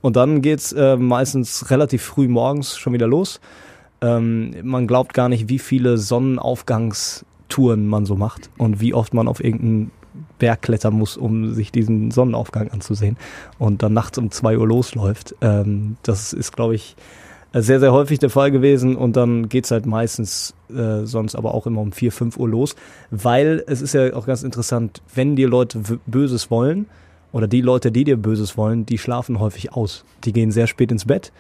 Und 0.02 0.16
dann 0.16 0.42
geht's 0.42 0.72
äh, 0.72 0.98
meistens 0.98 1.70
relativ 1.70 2.04
früh 2.04 2.28
morgens 2.28 2.78
schon 2.78 2.94
wieder 2.94 3.08
los. 3.08 3.40
Ähm, 4.02 4.56
man 4.64 4.88
glaubt 4.88 5.14
gar 5.14 5.30
nicht, 5.30 5.50
wie 5.50 5.60
viele 5.60 5.98
Sonnenaufgangstouren 5.98 7.88
man 7.88 8.06
so 8.06 8.16
macht 8.16 8.50
und 8.58 8.82
wie 8.82 8.94
oft 8.94 9.14
man 9.14 9.28
auf 9.28 9.44
irgendeinen 9.44 9.92
Berg 10.39 10.62
klettern 10.62 10.93
muss, 10.93 11.17
um 11.17 11.53
sich 11.53 11.72
diesen 11.72 12.12
Sonnenaufgang 12.12 12.69
anzusehen 12.69 13.17
und 13.57 13.84
dann 13.84 13.93
nachts 13.93 14.17
um 14.17 14.31
zwei 14.31 14.57
Uhr 14.57 14.67
losläuft. 14.67 15.36
Ähm, 15.41 15.98
das 16.03 16.34
ist, 16.34 16.55
glaube 16.55 16.75
ich, 16.75 16.95
sehr, 17.62 17.79
sehr 17.79 17.93
häufig 17.93 18.19
der 18.19 18.29
Fall 18.29 18.51
gewesen 18.51 18.98
und 18.98 19.15
dann 19.15 19.48
geht's 19.48 19.72
halt 19.72 19.86
meistens 19.86 20.53
äh, 20.69 21.05
sonst 21.05 21.36
aber 21.36 21.53
auch 21.53 21.65
immer 21.67 21.81
um 21.81 21.93
vier, 21.93 22.12
fünf 22.12 22.38
Uhr 22.38 22.50
los, 22.50 22.75
weil 23.12 23.63
es 23.67 23.81
ist 23.81 23.93
ja 23.93 24.13
auch 24.13 24.25
ganz 24.25 24.43
interessant, 24.43 25.01
wenn 25.13 25.38
dir 25.38 25.48
Leute 25.48 25.81
Böses 26.05 26.51
wollen 26.51 26.88
oder 27.31 27.48
die 27.48 27.62
Leute, 27.62 27.91
die 27.91 28.03
dir 28.03 28.17
Böses 28.17 28.57
wollen, 28.57 28.86
die 28.86 28.98
schlafen 28.98 29.39
häufig 29.39 29.72
aus. 29.72 30.03
Die 30.25 30.34
gehen 30.34 30.51
sehr 30.51 30.67
spät 30.67 30.91
ins 30.91 31.05
Bett 31.05 31.31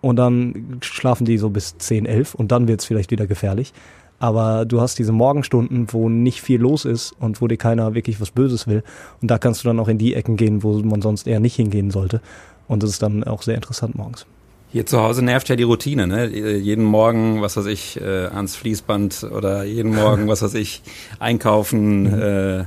und 0.00 0.16
dann 0.16 0.78
schlafen 0.80 1.24
die 1.24 1.38
so 1.38 1.50
bis 1.50 1.78
zehn, 1.78 2.04
elf 2.04 2.34
und 2.34 2.50
dann 2.50 2.66
wird's 2.66 2.84
vielleicht 2.84 3.12
wieder 3.12 3.28
gefährlich. 3.28 3.72
Aber 4.20 4.66
du 4.66 4.80
hast 4.80 4.98
diese 4.98 5.12
Morgenstunden, 5.12 5.86
wo 5.92 6.08
nicht 6.08 6.42
viel 6.42 6.60
los 6.60 6.84
ist 6.84 7.12
und 7.18 7.40
wo 7.40 7.48
dir 7.48 7.56
keiner 7.56 7.94
wirklich 7.94 8.20
was 8.20 8.30
Böses 8.30 8.68
will. 8.68 8.84
Und 9.20 9.30
da 9.30 9.38
kannst 9.38 9.64
du 9.64 9.68
dann 9.68 9.80
auch 9.80 9.88
in 9.88 9.98
die 9.98 10.14
Ecken 10.14 10.36
gehen, 10.36 10.62
wo 10.62 10.78
man 10.80 11.02
sonst 11.02 11.26
eher 11.26 11.40
nicht 11.40 11.56
hingehen 11.56 11.90
sollte. 11.90 12.20
Und 12.68 12.82
das 12.82 12.90
ist 12.90 13.02
dann 13.02 13.24
auch 13.24 13.42
sehr 13.42 13.54
interessant 13.54 13.96
morgens. 13.96 14.26
Hier 14.72 14.86
zu 14.86 15.00
Hause 15.00 15.24
nervt 15.24 15.48
ja 15.48 15.56
die 15.56 15.64
Routine, 15.64 16.06
ne? 16.06 16.28
Jeden 16.28 16.84
Morgen, 16.84 17.42
was 17.42 17.56
weiß 17.56 17.66
ich, 17.66 18.00
äh, 18.00 18.26
ans 18.26 18.54
Fließband 18.54 19.26
oder 19.34 19.64
jeden 19.64 19.94
Morgen, 19.94 20.28
was 20.28 20.42
weiß 20.42 20.54
ich, 20.54 20.82
einkaufen. 21.18 22.02
Mhm. 22.02 22.22
Äh, 22.22 22.64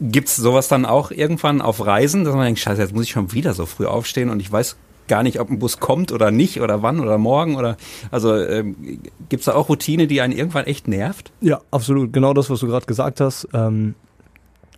gibt's 0.00 0.34
sowas 0.34 0.66
dann 0.66 0.86
auch 0.86 1.10
irgendwann 1.10 1.60
auf 1.60 1.84
Reisen, 1.84 2.24
dass 2.24 2.34
man 2.34 2.46
denkt, 2.46 2.60
scheiße, 2.60 2.80
jetzt 2.80 2.94
muss 2.94 3.04
ich 3.04 3.10
schon 3.10 3.32
wieder 3.32 3.54
so 3.54 3.66
früh 3.66 3.86
aufstehen 3.86 4.30
und 4.30 4.40
ich 4.40 4.50
weiß 4.50 4.76
gar 5.08 5.22
nicht, 5.22 5.40
ob 5.40 5.50
ein 5.50 5.58
Bus 5.58 5.80
kommt 5.80 6.12
oder 6.12 6.30
nicht 6.30 6.60
oder 6.60 6.82
wann 6.82 7.00
oder 7.00 7.18
morgen 7.18 7.56
oder 7.56 7.76
also 8.10 8.34
ähm, 8.36 9.00
gibt 9.28 9.46
da 9.46 9.54
auch 9.54 9.68
Routine, 9.68 10.06
die 10.06 10.20
einen 10.20 10.32
irgendwann 10.32 10.64
echt 10.64 10.88
nervt? 10.88 11.32
Ja, 11.40 11.60
absolut. 11.70 12.12
Genau 12.12 12.34
das, 12.34 12.50
was 12.50 12.60
du 12.60 12.66
gerade 12.66 12.86
gesagt 12.86 13.20
hast. 13.20 13.48
Ähm, 13.52 13.94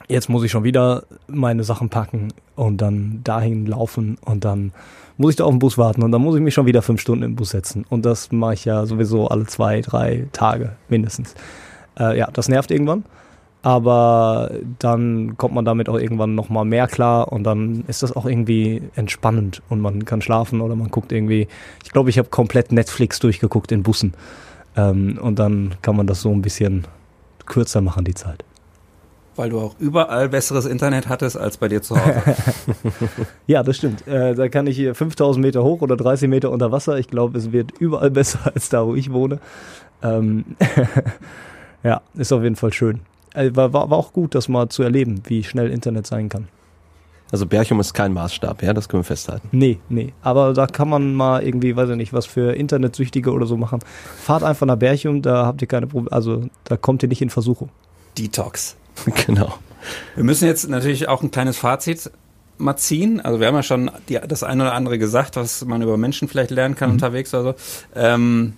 jetzt 0.08 0.28
muss 0.28 0.44
ich 0.44 0.50
schon 0.50 0.64
wieder 0.64 1.04
meine 1.26 1.64
Sachen 1.64 1.88
packen 1.88 2.32
und 2.54 2.78
dann 2.78 3.20
dahin 3.24 3.66
laufen 3.66 4.18
und 4.24 4.44
dann 4.44 4.72
muss 5.16 5.30
ich 5.30 5.36
da 5.36 5.44
auf 5.44 5.50
den 5.50 5.58
Bus 5.58 5.78
warten 5.78 6.02
und 6.02 6.12
dann 6.12 6.22
muss 6.22 6.36
ich 6.36 6.42
mich 6.42 6.54
schon 6.54 6.66
wieder 6.66 6.82
fünf 6.82 7.00
Stunden 7.00 7.24
im 7.24 7.36
Bus 7.36 7.50
setzen. 7.50 7.84
Und 7.88 8.04
das 8.04 8.32
mache 8.32 8.54
ich 8.54 8.64
ja 8.64 8.84
sowieso 8.86 9.28
alle 9.28 9.46
zwei, 9.46 9.80
drei 9.80 10.26
Tage 10.32 10.76
mindestens. 10.88 11.34
Äh, 11.98 12.18
ja, 12.18 12.30
das 12.30 12.48
nervt 12.48 12.70
irgendwann. 12.70 13.04
Aber 13.66 14.52
dann 14.78 15.36
kommt 15.38 15.52
man 15.52 15.64
damit 15.64 15.88
auch 15.88 15.98
irgendwann 15.98 16.36
nochmal 16.36 16.64
mehr 16.64 16.86
klar 16.86 17.32
und 17.32 17.42
dann 17.42 17.82
ist 17.88 18.04
das 18.04 18.14
auch 18.14 18.24
irgendwie 18.24 18.80
entspannend 18.94 19.60
und 19.68 19.80
man 19.80 20.04
kann 20.04 20.22
schlafen 20.22 20.60
oder 20.60 20.76
man 20.76 20.88
guckt 20.92 21.10
irgendwie. 21.10 21.48
Ich 21.82 21.90
glaube, 21.90 22.08
ich 22.08 22.16
habe 22.16 22.28
komplett 22.28 22.70
Netflix 22.70 23.18
durchgeguckt 23.18 23.72
in 23.72 23.82
Bussen. 23.82 24.14
Ähm, 24.76 25.18
und 25.20 25.40
dann 25.40 25.74
kann 25.82 25.96
man 25.96 26.06
das 26.06 26.20
so 26.20 26.30
ein 26.30 26.42
bisschen 26.42 26.86
kürzer 27.44 27.80
machen, 27.80 28.04
die 28.04 28.14
Zeit. 28.14 28.44
Weil 29.34 29.50
du 29.50 29.58
auch 29.58 29.74
überall 29.80 30.28
besseres 30.28 30.64
Internet 30.64 31.08
hattest 31.08 31.36
als 31.36 31.56
bei 31.56 31.66
dir 31.66 31.82
zu 31.82 31.96
Hause. 31.96 32.22
ja, 33.48 33.64
das 33.64 33.78
stimmt. 33.78 34.06
Äh, 34.06 34.36
da 34.36 34.48
kann 34.48 34.68
ich 34.68 34.76
hier 34.76 34.94
5000 34.94 35.44
Meter 35.44 35.64
hoch 35.64 35.80
oder 35.82 35.96
30 35.96 36.28
Meter 36.28 36.52
unter 36.52 36.70
Wasser. 36.70 37.00
Ich 37.00 37.08
glaube, 37.08 37.36
es 37.36 37.50
wird 37.50 37.72
überall 37.80 38.10
besser 38.12 38.38
als 38.54 38.68
da, 38.68 38.86
wo 38.86 38.94
ich 38.94 39.12
wohne. 39.12 39.40
Ähm 40.04 40.44
ja, 41.82 42.00
ist 42.14 42.32
auf 42.32 42.44
jeden 42.44 42.54
Fall 42.54 42.72
schön. 42.72 43.00
Äh, 43.36 43.54
war, 43.54 43.72
war, 43.72 43.92
auch 43.92 44.12
gut, 44.12 44.34
das 44.34 44.48
mal 44.48 44.68
zu 44.68 44.82
erleben, 44.82 45.22
wie 45.26 45.44
schnell 45.44 45.70
Internet 45.70 46.06
sein 46.06 46.28
kann. 46.28 46.48
Also 47.32 47.44
Berchum 47.44 47.80
ist 47.80 47.92
kein 47.92 48.12
Maßstab, 48.12 48.62
ja, 48.62 48.72
das 48.72 48.88
können 48.88 49.02
wir 49.02 49.06
festhalten. 49.06 49.48
Nee, 49.50 49.78
nee. 49.88 50.12
Aber 50.22 50.52
da 50.52 50.66
kann 50.66 50.88
man 50.88 51.14
mal 51.14 51.42
irgendwie, 51.42 51.74
weiß 51.74 51.90
ich 51.90 51.96
nicht, 51.96 52.12
was 52.12 52.24
für 52.24 52.54
Internetsüchtige 52.54 53.32
oder 53.32 53.46
so 53.46 53.56
machen. 53.56 53.80
Fahrt 54.16 54.44
einfach 54.44 54.66
nach 54.66 54.76
Berchum, 54.76 55.22
da 55.22 55.44
habt 55.44 55.60
ihr 55.60 55.68
keine 55.68 55.88
Probleme, 55.88 56.12
also 56.12 56.44
da 56.64 56.76
kommt 56.76 57.02
ihr 57.02 57.08
nicht 57.08 57.22
in 57.22 57.30
Versuchung. 57.30 57.68
Detox. 58.16 58.76
genau. 59.26 59.58
Wir 60.14 60.24
müssen 60.24 60.46
jetzt 60.46 60.68
natürlich 60.68 61.08
auch 61.08 61.22
ein 61.22 61.30
kleines 61.30 61.58
Fazit 61.58 62.10
mal 62.58 62.76
ziehen. 62.76 63.20
Also 63.20 63.40
wir 63.40 63.48
haben 63.48 63.54
ja 63.54 63.62
schon 63.62 63.90
die, 64.08 64.18
das 64.26 64.42
eine 64.42 64.62
oder 64.62 64.72
andere 64.72 64.98
gesagt, 64.98 65.36
was 65.36 65.64
man 65.64 65.82
über 65.82 65.96
Menschen 65.96 66.28
vielleicht 66.28 66.50
lernen 66.50 66.74
kann 66.74 66.90
mhm. 66.90 66.94
unterwegs 66.94 67.34
oder 67.34 67.42
so. 67.42 67.54
Ähm, 67.94 68.54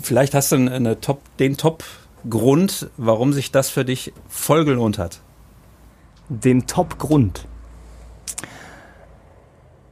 vielleicht 0.00 0.34
hast 0.34 0.52
du 0.52 0.56
eine 0.56 1.00
Top, 1.00 1.20
den 1.38 1.56
Top-Grund, 2.22 2.90
warum 2.96 3.32
sich 3.32 3.52
das 3.52 3.70
für 3.70 3.84
dich 3.84 4.12
voll 4.28 4.64
gelohnt 4.64 4.98
hat. 4.98 5.20
Den 6.28 6.66
Top-Grund. 6.66 7.46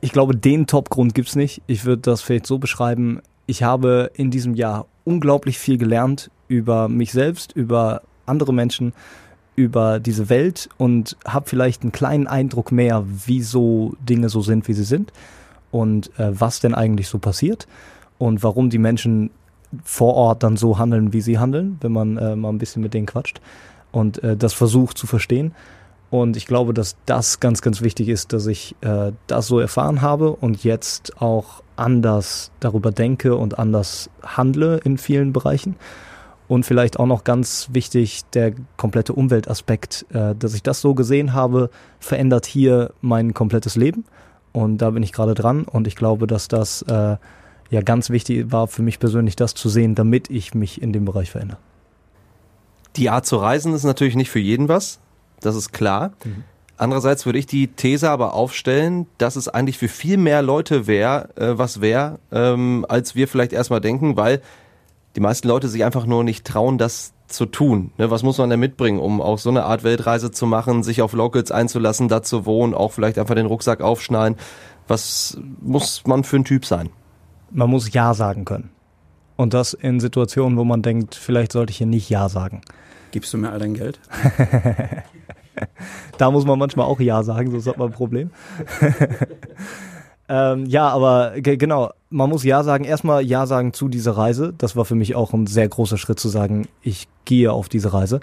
Ich 0.00 0.12
glaube, 0.12 0.36
den 0.36 0.66
Top-Grund 0.66 1.14
gibt 1.14 1.28
es 1.28 1.36
nicht. 1.36 1.62
Ich 1.66 1.84
würde 1.84 2.02
das 2.02 2.22
vielleicht 2.22 2.46
so 2.46 2.58
beschreiben. 2.58 3.20
Ich 3.46 3.62
habe 3.62 4.10
in 4.14 4.30
diesem 4.30 4.54
Jahr 4.54 4.86
unglaublich 5.04 5.58
viel 5.58 5.78
gelernt 5.78 6.30
über 6.48 6.88
mich 6.88 7.12
selbst, 7.12 7.52
über 7.52 8.02
andere 8.26 8.52
Menschen 8.52 8.92
über 9.54 10.00
diese 10.00 10.28
Welt 10.28 10.68
und 10.76 11.16
habe 11.26 11.48
vielleicht 11.48 11.82
einen 11.82 11.92
kleinen 11.92 12.26
Eindruck 12.26 12.72
mehr, 12.72 13.04
wieso 13.06 13.94
Dinge 14.00 14.28
so 14.28 14.42
sind, 14.42 14.68
wie 14.68 14.74
sie 14.74 14.84
sind 14.84 15.12
und 15.70 16.10
äh, 16.18 16.38
was 16.38 16.60
denn 16.60 16.74
eigentlich 16.74 17.08
so 17.08 17.18
passiert 17.18 17.66
und 18.18 18.42
warum 18.42 18.68
die 18.68 18.78
Menschen 18.78 19.30
vor 19.84 20.14
Ort 20.14 20.42
dann 20.42 20.56
so 20.56 20.78
handeln, 20.78 21.12
wie 21.12 21.20
sie 21.20 21.38
handeln, 21.38 21.78
wenn 21.80 21.92
man 21.92 22.16
äh, 22.16 22.36
mal 22.36 22.50
ein 22.50 22.58
bisschen 22.58 22.82
mit 22.82 22.94
denen 22.94 23.06
quatscht 23.06 23.40
und 23.92 24.22
äh, 24.22 24.36
das 24.36 24.52
versucht 24.52 24.98
zu 24.98 25.06
verstehen. 25.06 25.54
Und 26.10 26.36
ich 26.36 26.46
glaube, 26.46 26.72
dass 26.72 26.96
das 27.04 27.40
ganz, 27.40 27.62
ganz 27.62 27.82
wichtig 27.82 28.08
ist, 28.08 28.32
dass 28.32 28.46
ich 28.46 28.76
äh, 28.80 29.12
das 29.26 29.48
so 29.48 29.58
erfahren 29.58 30.02
habe 30.02 30.30
und 30.32 30.62
jetzt 30.62 31.20
auch 31.20 31.62
anders 31.74 32.52
darüber 32.60 32.92
denke 32.92 33.36
und 33.36 33.58
anders 33.58 34.08
handle 34.22 34.78
in 34.78 34.98
vielen 34.98 35.32
Bereichen. 35.32 35.76
Und 36.48 36.64
vielleicht 36.64 37.00
auch 37.00 37.06
noch 37.06 37.24
ganz 37.24 37.68
wichtig, 37.72 38.22
der 38.32 38.52
komplette 38.76 39.14
Umweltaspekt, 39.14 40.06
äh, 40.12 40.34
dass 40.36 40.54
ich 40.54 40.62
das 40.62 40.80
so 40.80 40.94
gesehen 40.94 41.32
habe, 41.32 41.70
verändert 41.98 42.46
hier 42.46 42.92
mein 43.00 43.34
komplettes 43.34 43.74
Leben. 43.74 44.04
Und 44.52 44.78
da 44.78 44.90
bin 44.90 45.02
ich 45.02 45.12
gerade 45.12 45.34
dran. 45.34 45.64
Und 45.64 45.88
ich 45.88 45.96
glaube, 45.96 46.28
dass 46.28 46.46
das 46.46 46.82
äh, 46.82 47.16
ja 47.70 47.82
ganz 47.82 48.10
wichtig 48.10 48.52
war 48.52 48.66
für 48.66 48.82
mich 48.82 48.98
persönlich, 48.98 49.36
das 49.36 49.54
zu 49.54 49.68
sehen, 49.68 49.94
damit 49.94 50.30
ich 50.30 50.54
mich 50.54 50.80
in 50.82 50.92
dem 50.92 51.04
Bereich 51.04 51.30
verändere. 51.30 51.58
Die 52.96 53.10
Art 53.10 53.26
zu 53.26 53.36
reisen 53.36 53.74
ist 53.74 53.84
natürlich 53.84 54.16
nicht 54.16 54.30
für 54.30 54.38
jeden 54.38 54.68
was. 54.68 55.00
Das 55.40 55.54
ist 55.54 55.72
klar. 55.72 56.12
Mhm. 56.24 56.44
Andererseits 56.78 57.24
würde 57.24 57.38
ich 57.38 57.46
die 57.46 57.68
These 57.68 58.10
aber 58.10 58.34
aufstellen, 58.34 59.06
dass 59.18 59.36
es 59.36 59.48
eigentlich 59.48 59.78
für 59.78 59.88
viel 59.88 60.18
mehr 60.18 60.42
Leute 60.42 60.86
wäre, 60.86 61.28
äh, 61.36 61.58
was 61.58 61.80
wäre, 61.80 62.18
ähm, 62.32 62.84
als 62.88 63.14
wir 63.14 63.28
vielleicht 63.28 63.52
erstmal 63.52 63.80
denken, 63.80 64.16
weil 64.16 64.42
die 65.14 65.20
meisten 65.20 65.48
Leute 65.48 65.68
sich 65.68 65.84
einfach 65.84 66.04
nur 66.04 66.22
nicht 66.22 66.46
trauen, 66.46 66.76
das 66.76 67.14
zu 67.28 67.46
tun. 67.46 67.92
Ne, 67.96 68.10
was 68.10 68.22
muss 68.22 68.38
man 68.38 68.50
denn 68.50 68.60
mitbringen, 68.60 69.00
um 69.00 69.20
auch 69.20 69.38
so 69.38 69.50
eine 69.50 69.64
Art 69.64 69.84
Weltreise 69.84 70.30
zu 70.30 70.46
machen, 70.46 70.82
sich 70.82 71.02
auf 71.02 71.12
Locals 71.12 71.50
einzulassen, 71.50 72.08
da 72.08 72.22
zu 72.22 72.44
wohnen, 72.46 72.74
auch 72.74 72.92
vielleicht 72.92 73.18
einfach 73.18 73.34
den 73.34 73.46
Rucksack 73.46 73.80
aufschneiden? 73.80 74.38
Was 74.86 75.38
muss 75.60 76.02
man 76.06 76.24
für 76.24 76.36
ein 76.36 76.44
Typ 76.44 76.66
sein? 76.66 76.90
Man 77.56 77.70
muss 77.70 77.90
Ja 77.90 78.12
sagen 78.12 78.44
können. 78.44 78.68
Und 79.36 79.54
das 79.54 79.72
in 79.72 79.98
Situationen, 79.98 80.58
wo 80.58 80.64
man 80.64 80.82
denkt, 80.82 81.14
vielleicht 81.14 81.52
sollte 81.52 81.70
ich 81.70 81.78
hier 81.78 81.86
nicht 81.86 82.10
Ja 82.10 82.28
sagen. 82.28 82.60
Gibst 83.12 83.32
du 83.32 83.38
mir 83.38 83.50
all 83.50 83.58
dein 83.58 83.72
Geld? 83.72 83.98
da 86.18 86.30
muss 86.30 86.44
man 86.44 86.58
manchmal 86.58 86.84
auch 86.84 87.00
Ja 87.00 87.22
sagen, 87.22 87.50
sonst 87.50 87.66
hat 87.66 87.78
man 87.78 87.88
ein 87.88 87.94
Problem. 87.94 88.30
Ähm, 90.28 90.66
ja, 90.66 90.88
aber 90.88 91.34
genau, 91.40 91.92
man 92.10 92.28
muss 92.28 92.42
Ja 92.42 92.64
sagen. 92.64 92.82
Erstmal 92.82 93.22
Ja 93.22 93.46
sagen 93.46 93.72
zu 93.72 93.88
dieser 93.88 94.16
Reise. 94.16 94.52
Das 94.58 94.74
war 94.74 94.84
für 94.84 94.96
mich 94.96 95.14
auch 95.14 95.32
ein 95.32 95.46
sehr 95.46 95.68
großer 95.68 95.98
Schritt 95.98 96.18
zu 96.18 96.28
sagen, 96.28 96.66
ich 96.82 97.06
gehe 97.24 97.52
auf 97.52 97.68
diese 97.68 97.92
Reise. 97.92 98.18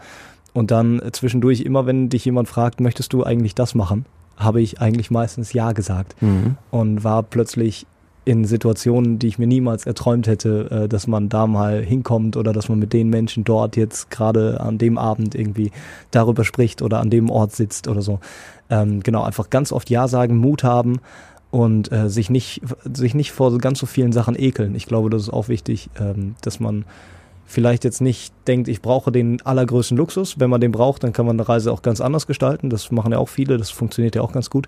Und 0.51 0.69
dann 0.71 1.01
zwischendurch, 1.13 1.61
immer 1.61 1.85
wenn 1.85 2.09
dich 2.09 2.25
jemand 2.25 2.49
fragt, 2.49 2.81
möchtest 2.81 3.13
du 3.13 3.23
eigentlich 3.23 3.55
das 3.55 3.73
machen, 3.73 4.05
habe 4.35 4.61
ich 4.61 4.81
eigentlich 4.81 5.11
meistens 5.11 5.53
Ja 5.53 5.71
gesagt. 5.71 6.21
Mhm. 6.21 6.57
Und 6.71 7.05
war 7.05 7.23
plötzlich 7.23 7.87
in 8.25 8.45
Situationen, 8.45 9.19
die 9.19 9.27
ich 9.27 9.37
mir 9.37 9.47
niemals 9.47 9.85
erträumt 9.85 10.27
hätte, 10.27 10.69
äh, 10.71 10.87
dass 10.87 11.07
man 11.07 11.29
da 11.29 11.47
mal 11.47 11.81
hinkommt 11.81 12.37
oder 12.37 12.53
dass 12.53 12.69
man 12.69 12.79
mit 12.79 12.93
den 12.93 13.09
Menschen 13.09 13.43
dort 13.43 13.75
jetzt 13.75 14.09
gerade 14.09 14.61
an 14.61 14.77
dem 14.77 14.97
Abend 14.97 15.35
irgendwie 15.35 15.71
darüber 16.11 16.43
spricht 16.43 16.81
oder 16.81 16.99
an 16.99 17.09
dem 17.09 17.29
Ort 17.29 17.53
sitzt 17.53 17.87
oder 17.87 18.01
so. 18.01 18.19
Ähm, 18.69 19.01
genau, 19.01 19.23
einfach 19.23 19.49
ganz 19.49 19.71
oft 19.71 19.89
Ja 19.89 20.07
sagen, 20.07 20.37
Mut 20.37 20.63
haben 20.63 20.99
und 21.51 21.91
äh, 21.91 22.09
sich 22.09 22.29
nicht 22.29 22.61
sich 22.93 23.13
nicht 23.13 23.31
vor 23.31 23.57
ganz 23.57 23.79
so 23.79 23.85
vielen 23.85 24.11
Sachen 24.11 24.39
ekeln. 24.39 24.73
Ich 24.73 24.85
glaube, 24.85 25.09
das 25.09 25.23
ist 25.23 25.29
auch 25.29 25.49
wichtig, 25.49 25.89
ähm, 25.99 26.35
dass 26.41 26.59
man 26.59 26.85
vielleicht 27.45 27.83
jetzt 27.83 28.01
nicht 28.01 28.33
denkt, 28.47 28.67
ich 28.67 28.81
brauche 28.81 29.11
den 29.11 29.41
allergrößten 29.41 29.97
Luxus. 29.97 30.39
Wenn 30.39 30.49
man 30.49 30.61
den 30.61 30.71
braucht, 30.71 31.03
dann 31.03 31.13
kann 31.13 31.25
man 31.25 31.39
eine 31.39 31.47
Reise 31.47 31.71
auch 31.71 31.81
ganz 31.81 32.01
anders 32.01 32.25
gestalten. 32.25 32.69
Das 32.69 32.89
machen 32.91 33.11
ja 33.11 33.19
auch 33.19 33.29
viele, 33.29 33.57
das 33.57 33.69
funktioniert 33.69 34.15
ja 34.15 34.21
auch 34.21 34.31
ganz 34.31 34.49
gut. 34.49 34.67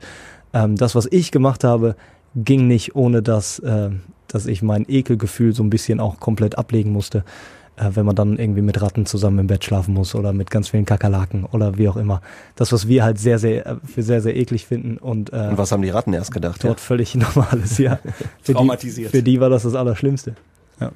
Ähm, 0.53 0.75
das, 0.75 0.93
was 0.93 1.07
ich 1.09 1.31
gemacht 1.31 1.63
habe, 1.63 1.95
ging 2.35 2.67
nicht 2.67 2.95
ohne 2.95 3.21
dass, 3.21 3.59
äh, 3.59 3.89
dass 4.27 4.45
ich 4.45 4.61
mein 4.61 4.85
Ekelgefühl 4.87 5.53
so 5.53 5.63
ein 5.63 5.69
bisschen 5.69 5.99
auch 5.99 6.19
komplett 6.19 6.57
ablegen 6.57 6.91
musste 6.91 7.23
äh, 7.77 7.91
wenn 7.93 8.05
man 8.05 8.15
dann 8.15 8.37
irgendwie 8.37 8.61
mit 8.61 8.81
Ratten 8.81 9.05
zusammen 9.05 9.39
im 9.39 9.47
Bett 9.47 9.65
schlafen 9.65 9.93
muss 9.93 10.15
oder 10.15 10.31
mit 10.31 10.49
ganz 10.49 10.69
vielen 10.69 10.85
Kakerlaken 10.85 11.43
oder 11.45 11.77
wie 11.77 11.89
auch 11.89 11.97
immer. 11.97 12.21
Das, 12.55 12.71
was 12.71 12.87
wir 12.87 13.03
halt 13.03 13.19
sehr, 13.19 13.37
sehr, 13.37 13.81
für 13.85 14.01
sehr, 14.01 14.21
sehr 14.21 14.35
eklig 14.35 14.65
finden 14.65 14.97
und, 14.97 15.33
äh, 15.33 15.47
und 15.49 15.57
was 15.57 15.73
haben 15.73 15.81
die 15.81 15.89
Ratten 15.89 16.13
erst 16.13 16.31
gedacht? 16.31 16.63
Dort 16.63 16.79
ja? 16.79 16.85
völlig 16.85 17.15
normales, 17.15 17.77
ja. 17.77 17.99
für 18.41 18.53
Traumatisiert. 18.53 19.13
Die, 19.13 19.17
für 19.17 19.23
die 19.23 19.41
war 19.41 19.49
das 19.49 19.63
das 19.63 19.75
Allerschlimmste. 19.75 20.35
Ja. 20.79 20.91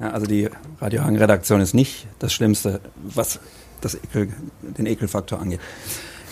ja 0.00 0.10
also 0.10 0.26
die 0.26 0.48
Radio 0.80 1.04
Hang 1.04 1.16
Redaktion 1.16 1.60
ist 1.60 1.74
nicht 1.74 2.08
das 2.18 2.32
Schlimmste, 2.32 2.80
was 3.04 3.38
das 3.80 3.94
Ekel, 3.94 4.30
den 4.62 4.86
Ekelfaktor 4.86 5.40
angeht. 5.40 5.60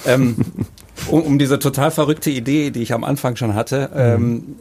Ähm, 0.06 0.36
um, 1.08 1.22
um, 1.22 1.38
diese 1.38 1.58
total 1.58 1.90
verrückte 1.90 2.30
Idee, 2.30 2.70
die 2.70 2.82
ich 2.82 2.92
am 2.92 3.04
Anfang 3.04 3.36
schon 3.36 3.54
hatte, 3.54 3.90
mhm. 3.92 4.00
ähm, 4.00 4.56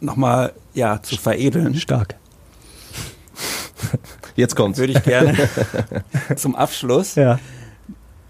nochmal 0.00 0.52
ja, 0.74 1.02
zu 1.02 1.16
veredeln. 1.16 1.74
Stark. 1.74 2.16
Jetzt 4.36 4.56
kommt's. 4.56 4.78
Würde 4.78 4.94
ich 4.94 5.02
gerne 5.02 5.36
zum 6.36 6.56
Abschluss 6.56 7.14
ja. 7.14 7.38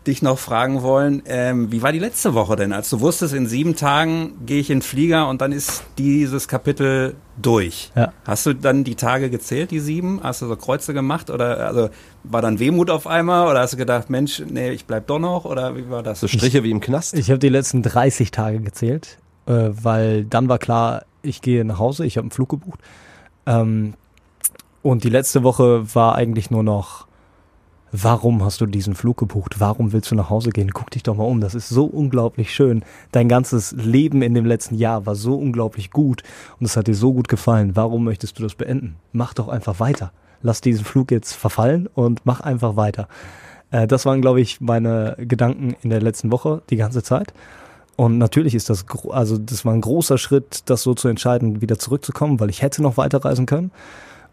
Dich 0.06 0.22
noch 0.22 0.38
fragen 0.38 0.82
wollen, 0.82 1.22
ähm, 1.26 1.70
wie 1.70 1.82
war 1.82 1.92
die 1.92 1.98
letzte 1.98 2.34
Woche 2.34 2.56
denn? 2.56 2.72
Als 2.72 2.90
du 2.90 3.00
wusstest, 3.00 3.34
in 3.34 3.46
sieben 3.46 3.76
Tagen 3.76 4.34
gehe 4.46 4.60
ich 4.60 4.70
in 4.70 4.78
den 4.78 4.82
Flieger 4.82 5.28
und 5.28 5.40
dann 5.40 5.52
ist 5.52 5.84
dieses 5.98 6.48
Kapitel 6.48 7.14
durch. 7.40 7.92
Ja. 7.94 8.12
Hast 8.26 8.46
du 8.46 8.54
dann 8.54 8.84
die 8.84 8.96
Tage 8.96 9.30
gezählt, 9.30 9.70
die 9.70 9.80
sieben? 9.80 10.20
Hast 10.22 10.42
du 10.42 10.46
so 10.46 10.56
Kreuze 10.56 10.92
gemacht? 10.92 11.30
Oder 11.30 11.66
also 11.66 11.88
war 12.24 12.42
dann 12.42 12.58
Wehmut 12.58 12.90
auf 12.90 13.06
einmal? 13.06 13.48
Oder 13.48 13.60
hast 13.60 13.74
du 13.74 13.76
gedacht, 13.76 14.10
Mensch, 14.10 14.42
nee, 14.48 14.70
ich 14.70 14.86
bleib 14.86 15.06
doch 15.06 15.18
noch? 15.18 15.44
Oder 15.44 15.76
wie 15.76 15.88
war 15.88 16.02
das? 16.02 16.20
So 16.20 16.28
Striche 16.28 16.62
wie 16.64 16.70
im 16.70 16.80
Knast? 16.80 17.14
Ich 17.14 17.30
habe 17.30 17.38
die 17.38 17.48
letzten 17.48 17.82
30 17.82 18.30
Tage 18.30 18.60
gezählt, 18.60 19.18
äh, 19.46 19.70
weil 19.70 20.24
dann 20.24 20.48
war 20.48 20.58
klar, 20.58 21.04
ich 21.22 21.40
gehe 21.42 21.64
nach 21.64 21.78
Hause, 21.78 22.04
ich 22.04 22.16
habe 22.16 22.24
einen 22.24 22.32
Flug 22.32 22.48
gebucht. 22.48 22.80
Ähm, 23.46 23.94
und 24.82 25.04
die 25.04 25.10
letzte 25.10 25.44
Woche 25.44 25.94
war 25.94 26.16
eigentlich 26.16 26.50
nur 26.50 26.64
noch, 26.64 27.06
warum 27.92 28.42
hast 28.42 28.60
du 28.60 28.66
diesen 28.66 28.94
Flug 28.94 29.18
gebucht? 29.18 29.60
Warum 29.60 29.92
willst 29.92 30.10
du 30.10 30.14
nach 30.14 30.30
Hause 30.30 30.50
gehen? 30.50 30.72
Guck 30.72 30.90
dich 30.90 31.02
doch 31.02 31.16
mal 31.16 31.24
um. 31.24 31.40
Das 31.40 31.54
ist 31.54 31.68
so 31.68 31.84
unglaublich 31.84 32.52
schön. 32.52 32.84
Dein 33.12 33.28
ganzes 33.28 33.72
Leben 33.72 34.22
in 34.22 34.34
dem 34.34 34.46
letzten 34.46 34.74
Jahr 34.74 35.06
war 35.06 35.14
so 35.14 35.36
unglaublich 35.36 35.90
gut 35.90 36.22
und 36.58 36.66
es 36.66 36.76
hat 36.76 36.88
dir 36.88 36.94
so 36.94 37.12
gut 37.12 37.28
gefallen. 37.28 37.76
Warum 37.76 38.04
möchtest 38.04 38.38
du 38.38 38.42
das 38.42 38.54
beenden? 38.54 38.96
Mach 39.12 39.34
doch 39.34 39.48
einfach 39.48 39.78
weiter. 39.78 40.12
Lass 40.40 40.60
diesen 40.60 40.84
Flug 40.84 41.12
jetzt 41.12 41.34
verfallen 41.34 41.88
und 41.94 42.22
mach 42.24 42.40
einfach 42.40 42.76
weiter. 42.76 43.06
Äh, 43.70 43.86
das 43.86 44.06
waren, 44.06 44.22
glaube 44.22 44.40
ich, 44.40 44.60
meine 44.60 45.16
Gedanken 45.18 45.76
in 45.82 45.90
der 45.90 46.00
letzten 46.00 46.32
Woche 46.32 46.62
die 46.70 46.76
ganze 46.76 47.02
Zeit. 47.02 47.34
Und 47.96 48.18
natürlich 48.18 48.54
ist 48.54 48.70
das, 48.70 48.86
also 49.10 49.38
das 49.38 49.64
war 49.64 49.74
ein 49.74 49.82
großer 49.82 50.18
Schritt, 50.18 50.62
das 50.66 50.82
so 50.82 50.94
zu 50.94 51.08
entscheiden, 51.08 51.60
wieder 51.60 51.78
zurückzukommen, 51.78 52.40
weil 52.40 52.50
ich 52.50 52.62
hätte 52.62 52.82
noch 52.82 52.96
weiterreisen 52.96 53.46
können. 53.46 53.70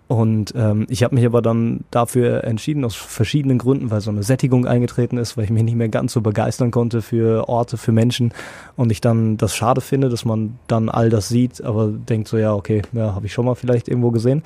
Und 0.10 0.56
ähm, 0.56 0.88
ich 0.89 1.04
habe 1.04 1.13
mich 1.13 1.24
aber 1.24 1.43
dann 1.43 1.82
dafür 1.91 2.43
entschieden, 2.43 2.84
aus 2.84 2.95
verschiedenen 2.95 3.60
Gründen, 3.60 3.91
weil 3.91 4.02
so 4.02 4.10
eine 4.10 4.24
Sättigung 4.24 4.65
eingetreten 4.65 5.17
ist, 5.17 5.38
weil 5.38 5.43
ich 5.43 5.52
mich 5.52 5.62
nicht 5.62 5.76
mehr 5.76 5.88
ganz 5.88 6.13
so 6.13 6.22
begeistern 6.22 6.72
konnte 6.72 7.04
für 7.04 7.48
Orte, 7.48 7.78
für 7.78 7.91
Menschen. 7.91 8.34
Und 8.76 8.91
ich 8.91 9.02
dann 9.02 9.38
das 9.38 9.56
schade 9.56 9.82
finde, 9.82 10.10
dass 10.10 10.26
man 10.26 10.58
dann 10.65 10.89
all 10.89 11.12
das 11.12 11.30
sieht, 11.30 11.63
aber 11.63 11.89
denkt 11.89 12.28
so, 12.28 12.39
ja, 12.39 12.56
okay, 12.56 12.82
ja, 12.91 13.13
habe 13.13 13.28
ich 13.28 13.34
schon 13.34 13.45
mal 13.45 13.54
vielleicht 13.54 13.88
irgendwo 13.88 14.10
gesehen, 14.10 14.41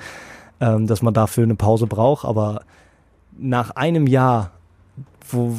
ähm, 0.60 0.86
dass 0.86 1.00
man 1.00 1.14
dafür 1.14 1.44
eine 1.44 1.54
Pause 1.54 1.86
braucht. 1.86 2.26
Aber 2.26 2.60
nach 3.38 3.70
einem 3.70 4.06
Jahr 4.06 4.50
wo, 5.30 5.56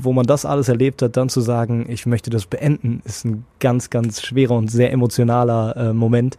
wo 0.00 0.12
man 0.12 0.24
das 0.24 0.44
alles 0.44 0.68
erlebt 0.68 1.02
hat, 1.02 1.16
dann 1.16 1.28
zu 1.28 1.40
sagen, 1.40 1.86
ich 1.88 2.06
möchte 2.06 2.30
das 2.30 2.46
beenden, 2.46 3.02
ist 3.04 3.24
ein 3.24 3.44
ganz, 3.58 3.90
ganz 3.90 4.22
schwerer 4.22 4.54
und 4.54 4.70
sehr 4.70 4.92
emotionaler 4.92 5.76
äh, 5.76 5.92
Moment. 5.92 6.36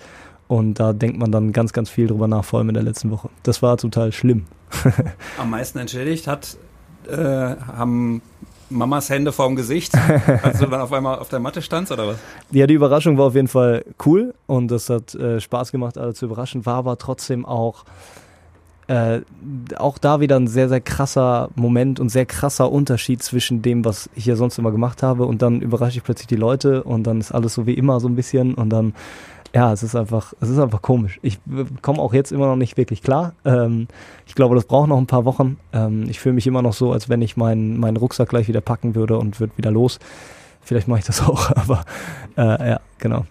Und 0.54 0.80
da 0.80 0.94
denkt 0.94 1.18
man 1.18 1.32
dann 1.32 1.52
ganz, 1.52 1.74
ganz 1.74 1.89
viel 1.89 2.06
drüber 2.06 2.28
nach, 2.28 2.46
vor 2.46 2.60
allem 2.60 2.70
in 2.70 2.76
der 2.76 2.84
letzten 2.84 3.10
Woche. 3.10 3.28
Das 3.42 3.63
war 3.63 3.76
total 3.76 4.12
schlimm. 4.12 4.46
Am 5.39 5.50
meisten 5.50 5.80
entschädigt 5.80 6.28
hat, 6.28 6.58
äh, 7.10 7.18
haben 7.18 8.22
Mamas 8.70 9.10
Hände 9.10 9.32
vorm 9.32 9.56
Gesicht, 9.56 9.96
als 10.44 10.60
du 10.60 10.68
dann 10.68 10.80
auf 10.80 10.94
einmal 10.94 11.18
auf 11.18 11.30
der 11.30 11.39
Matte 11.39 11.63
standst 11.63 11.92
oder 11.92 12.10
was? 12.10 12.18
Ja, 12.52 12.68
die 12.68 12.76
Überraschung 12.76 13.18
war 13.18 13.26
auf 13.26 13.34
jeden 13.34 13.48
Fall 13.48 13.84
cool 14.06 14.36
und 14.46 14.70
das 14.70 14.92
hat 14.92 15.16
äh, 15.16 15.42
Spaß 15.42 15.72
gemacht, 15.72 15.98
alle 15.98 16.13
zu 16.13 16.26
überraschen, 16.26 16.68
war 16.68 16.76
aber 16.76 17.00
trotzdem 17.00 17.48
auch 17.48 17.84
äh, 18.86 19.22
auch 19.76 19.98
da 19.98 20.20
wieder 20.20 20.36
ein 20.36 20.46
sehr, 20.46 20.70
sehr 20.70 20.82
krasser 20.82 21.50
Moment 21.56 22.00
und 22.00 22.10
sehr 22.10 22.28
krasser 22.28 22.72
Unterschied 22.72 23.24
zwischen 23.24 23.63
dem, 23.63 23.86
was 23.86 24.08
ich 24.13 24.28
ja 24.28 24.36
sonst 24.36 24.60
immer 24.60 24.72
gemacht 24.72 25.02
habe 25.02 25.26
und 25.26 25.42
dann 25.42 25.62
überrasche 25.62 25.98
ich 25.98 26.04
plötzlich 26.04 26.28
die 26.28 26.36
Leute 26.36 26.84
und 26.84 27.08
dann 27.08 27.20
ist 27.20 27.32
alles 27.32 27.56
so 27.56 27.66
wie 27.66 27.74
immer 27.74 28.00
so 28.00 28.08
ein 28.08 28.16
bisschen 28.16 28.54
und 28.54 28.70
dann 28.70 28.94
ja, 29.54 29.72
es 29.72 29.84
ist 29.84 29.96
einfach, 29.96 30.34
es 30.42 30.50
ist 30.50 30.58
einfach 30.58 30.82
komisch. 30.82 31.20
Ich 31.22 31.39
komme 31.82 32.00
auch 32.00 32.13
jetzt 32.13 32.32
immer 32.32 32.48
noch 32.48 32.56
nicht 32.56 32.76
wirklich 32.76 33.04
klar. 33.04 33.34
Ähm, 33.46 33.88
ich 34.26 34.34
glaube, 34.34 34.56
das 34.56 34.66
braucht 34.66 34.89
noch 34.89 34.98
ein 34.98 35.06
paar 35.06 35.26
Wochen. 35.26 35.58
Ähm, 35.72 36.10
ich 36.10 36.20
fühle 36.20 36.34
mich 36.34 36.48
immer 36.48 36.63
noch 36.63 36.74
so, 36.74 36.92
als 36.92 37.08
wenn 37.08 37.22
ich 37.22 37.38
meinen 37.38 37.80
meinen 37.80 37.98
Rucksack 37.98 38.30
gleich 38.30 38.48
wieder 38.48 38.62
packen 38.62 38.96
würde 38.96 39.18
und 39.18 39.39
würde 39.39 39.56
wieder 39.56 39.70
los. 39.70 40.00
Vielleicht 40.62 40.88
mache 40.88 41.00
ich 41.00 41.06
das 41.06 41.22
auch, 41.28 41.52
aber 41.52 41.86
äh, 42.36 42.72
ja, 42.72 42.80
genau. 42.98 43.26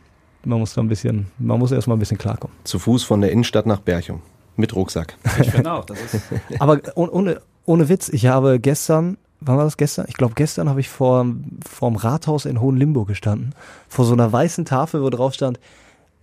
Man 0.44 0.60
muss 0.60 0.74
da 0.74 0.80
ein 0.80 0.88
bisschen, 0.88 1.26
man 1.38 1.58
muss 1.58 1.72
erstmal 1.72 1.96
ein 1.96 2.00
bisschen 2.00 2.18
klarkommen. 2.18 2.56
Zu 2.64 2.78
Fuß 2.78 3.04
von 3.04 3.20
der 3.20 3.32
Innenstadt 3.32 3.66
nach 3.66 3.80
Berchum. 3.80 4.20
Mit 4.56 4.76
Rucksack. 4.76 5.16
Ich 5.40 5.50
finde 5.50 5.72
auch, 5.72 5.84
das 5.84 5.98
ist. 6.02 6.20
aber 6.58 6.78
ohne, 6.94 7.40
ohne 7.64 7.88
Witz, 7.88 8.10
ich 8.10 8.26
habe 8.26 8.60
gestern, 8.60 9.16
wann 9.40 9.56
war 9.56 9.64
das 9.64 9.76
gestern? 9.76 10.04
Ich 10.08 10.14
glaube, 10.14 10.34
gestern 10.34 10.68
habe 10.68 10.80
ich 10.80 10.88
vor, 10.88 11.26
vor 11.66 11.90
dem 11.90 11.96
Rathaus 11.96 12.44
in 12.44 12.60
Hohenlimburg 12.60 13.08
gestanden. 13.08 13.54
Vor 13.88 14.04
so 14.04 14.12
einer 14.12 14.30
weißen 14.30 14.64
Tafel, 14.66 15.02
wo 15.02 15.08
drauf 15.10 15.32
stand, 15.32 15.58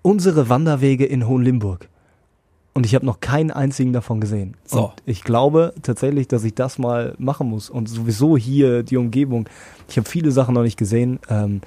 unsere 0.02 0.50
Wanderwege 0.50 1.06
in 1.06 1.28
Hohenlimburg. 1.28 1.90
Und 2.74 2.86
ich 2.86 2.96
habe 2.96 3.06
noch 3.06 3.20
keinen 3.20 3.52
einzigen 3.52 3.94
davon 3.94 4.22
gesehen. 4.22 4.56
So. 4.64 4.86
Und 4.86 4.94
ich 5.06 5.24
glaube 5.24 5.74
tatsächlich, 5.82 6.28
dass 6.28 6.44
ich 6.44 6.54
das 6.56 6.78
mal 6.78 7.16
machen 7.18 7.50
muss. 7.50 7.70
Und 7.70 7.90
sowieso 7.90 8.38
hier 8.38 8.84
die 8.84 8.98
Umgebung. 8.98 9.50
Ich 9.90 9.98
habe 9.98 10.08
viele 10.08 10.32
Sachen 10.32 10.54
noch 10.54 10.64
nicht 10.64 10.78
gesehen. 10.78 11.20
Ähm, 11.30 11.62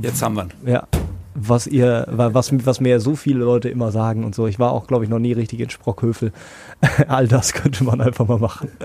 Jetzt 0.00 0.22
haben 0.22 0.34
wir 0.36 0.48
Ja. 0.64 0.88
Was 1.34 1.66
ihr, 1.66 2.06
was, 2.08 2.50
was 2.64 2.80
mir 2.80 2.98
so 2.98 3.14
viele 3.14 3.40
Leute 3.40 3.68
immer 3.68 3.92
sagen 3.92 4.24
und 4.24 4.34
so. 4.34 4.46
Ich 4.46 4.58
war 4.58 4.72
auch, 4.72 4.86
glaube 4.86 5.04
ich, 5.04 5.10
noch 5.10 5.18
nie 5.18 5.34
richtig 5.34 5.60
in 5.60 5.68
Sprockhövel. 5.68 6.32
All 7.08 7.28
das 7.28 7.52
könnte 7.52 7.84
man 7.84 8.00
einfach 8.00 8.26
mal 8.26 8.38
machen. 8.38 8.70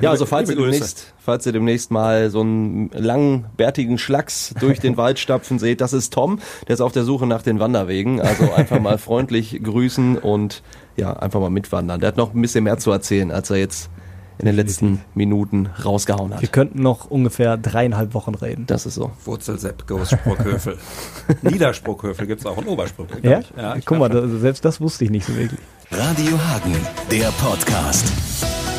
Ja, 0.00 0.10
also 0.10 0.26
falls 0.26 0.50
ihr, 0.50 0.56
demnächst, 0.56 1.12
falls 1.18 1.46
ihr 1.46 1.52
demnächst 1.52 1.90
mal 1.90 2.30
so 2.30 2.40
einen 2.40 2.90
langen, 2.92 3.46
bärtigen 3.56 3.98
Schlacks 3.98 4.54
durch 4.60 4.80
den 4.80 4.96
Wald 4.96 5.18
stapfen 5.18 5.58
seht, 5.58 5.80
das 5.80 5.92
ist 5.92 6.12
Tom, 6.12 6.38
der 6.68 6.74
ist 6.74 6.80
auf 6.80 6.92
der 6.92 7.04
Suche 7.04 7.26
nach 7.26 7.42
den 7.42 7.60
Wanderwegen. 7.60 8.20
Also 8.20 8.52
einfach 8.52 8.80
mal 8.80 8.98
freundlich 8.98 9.62
grüßen 9.62 10.18
und 10.18 10.62
ja, 10.96 11.12
einfach 11.14 11.40
mal 11.40 11.50
mitwandern. 11.50 12.00
Der 12.00 12.08
hat 12.08 12.16
noch 12.16 12.34
ein 12.34 12.42
bisschen 12.42 12.64
mehr 12.64 12.78
zu 12.78 12.90
erzählen, 12.90 13.30
als 13.30 13.50
er 13.50 13.56
jetzt 13.56 13.90
in 14.38 14.46
den 14.46 14.56
letzten 14.56 15.00
Minuten 15.14 15.68
rausgehauen 15.84 16.34
hat. 16.34 16.40
Wir 16.40 16.48
könnten 16.48 16.82
noch 16.82 17.10
ungefähr 17.10 17.56
dreieinhalb 17.56 18.14
Wochen 18.14 18.34
reden. 18.34 18.66
Das 18.66 18.86
ist 18.86 18.94
so. 18.94 19.12
Wurzelsepp, 19.24 19.86
Goes, 19.86 20.10
Sprockhöfel. 20.10 20.78
Niedersprockhöfel 21.42 22.26
gibt 22.26 22.40
es 22.40 22.46
auch 22.46 22.58
in 22.58 22.66
Obersprockhöfel. 22.66 23.30
Ja? 23.30 23.40
ja 23.56 23.76
Guck 23.84 23.98
mal, 23.98 24.08
da, 24.08 24.26
selbst 24.26 24.64
das 24.64 24.80
wusste 24.80 25.04
ich 25.04 25.10
nicht 25.10 25.26
so 25.26 25.36
wirklich. 25.36 25.60
Radio 25.90 26.38
Hagen, 26.38 26.74
der 27.10 27.30
Podcast. 27.32 28.71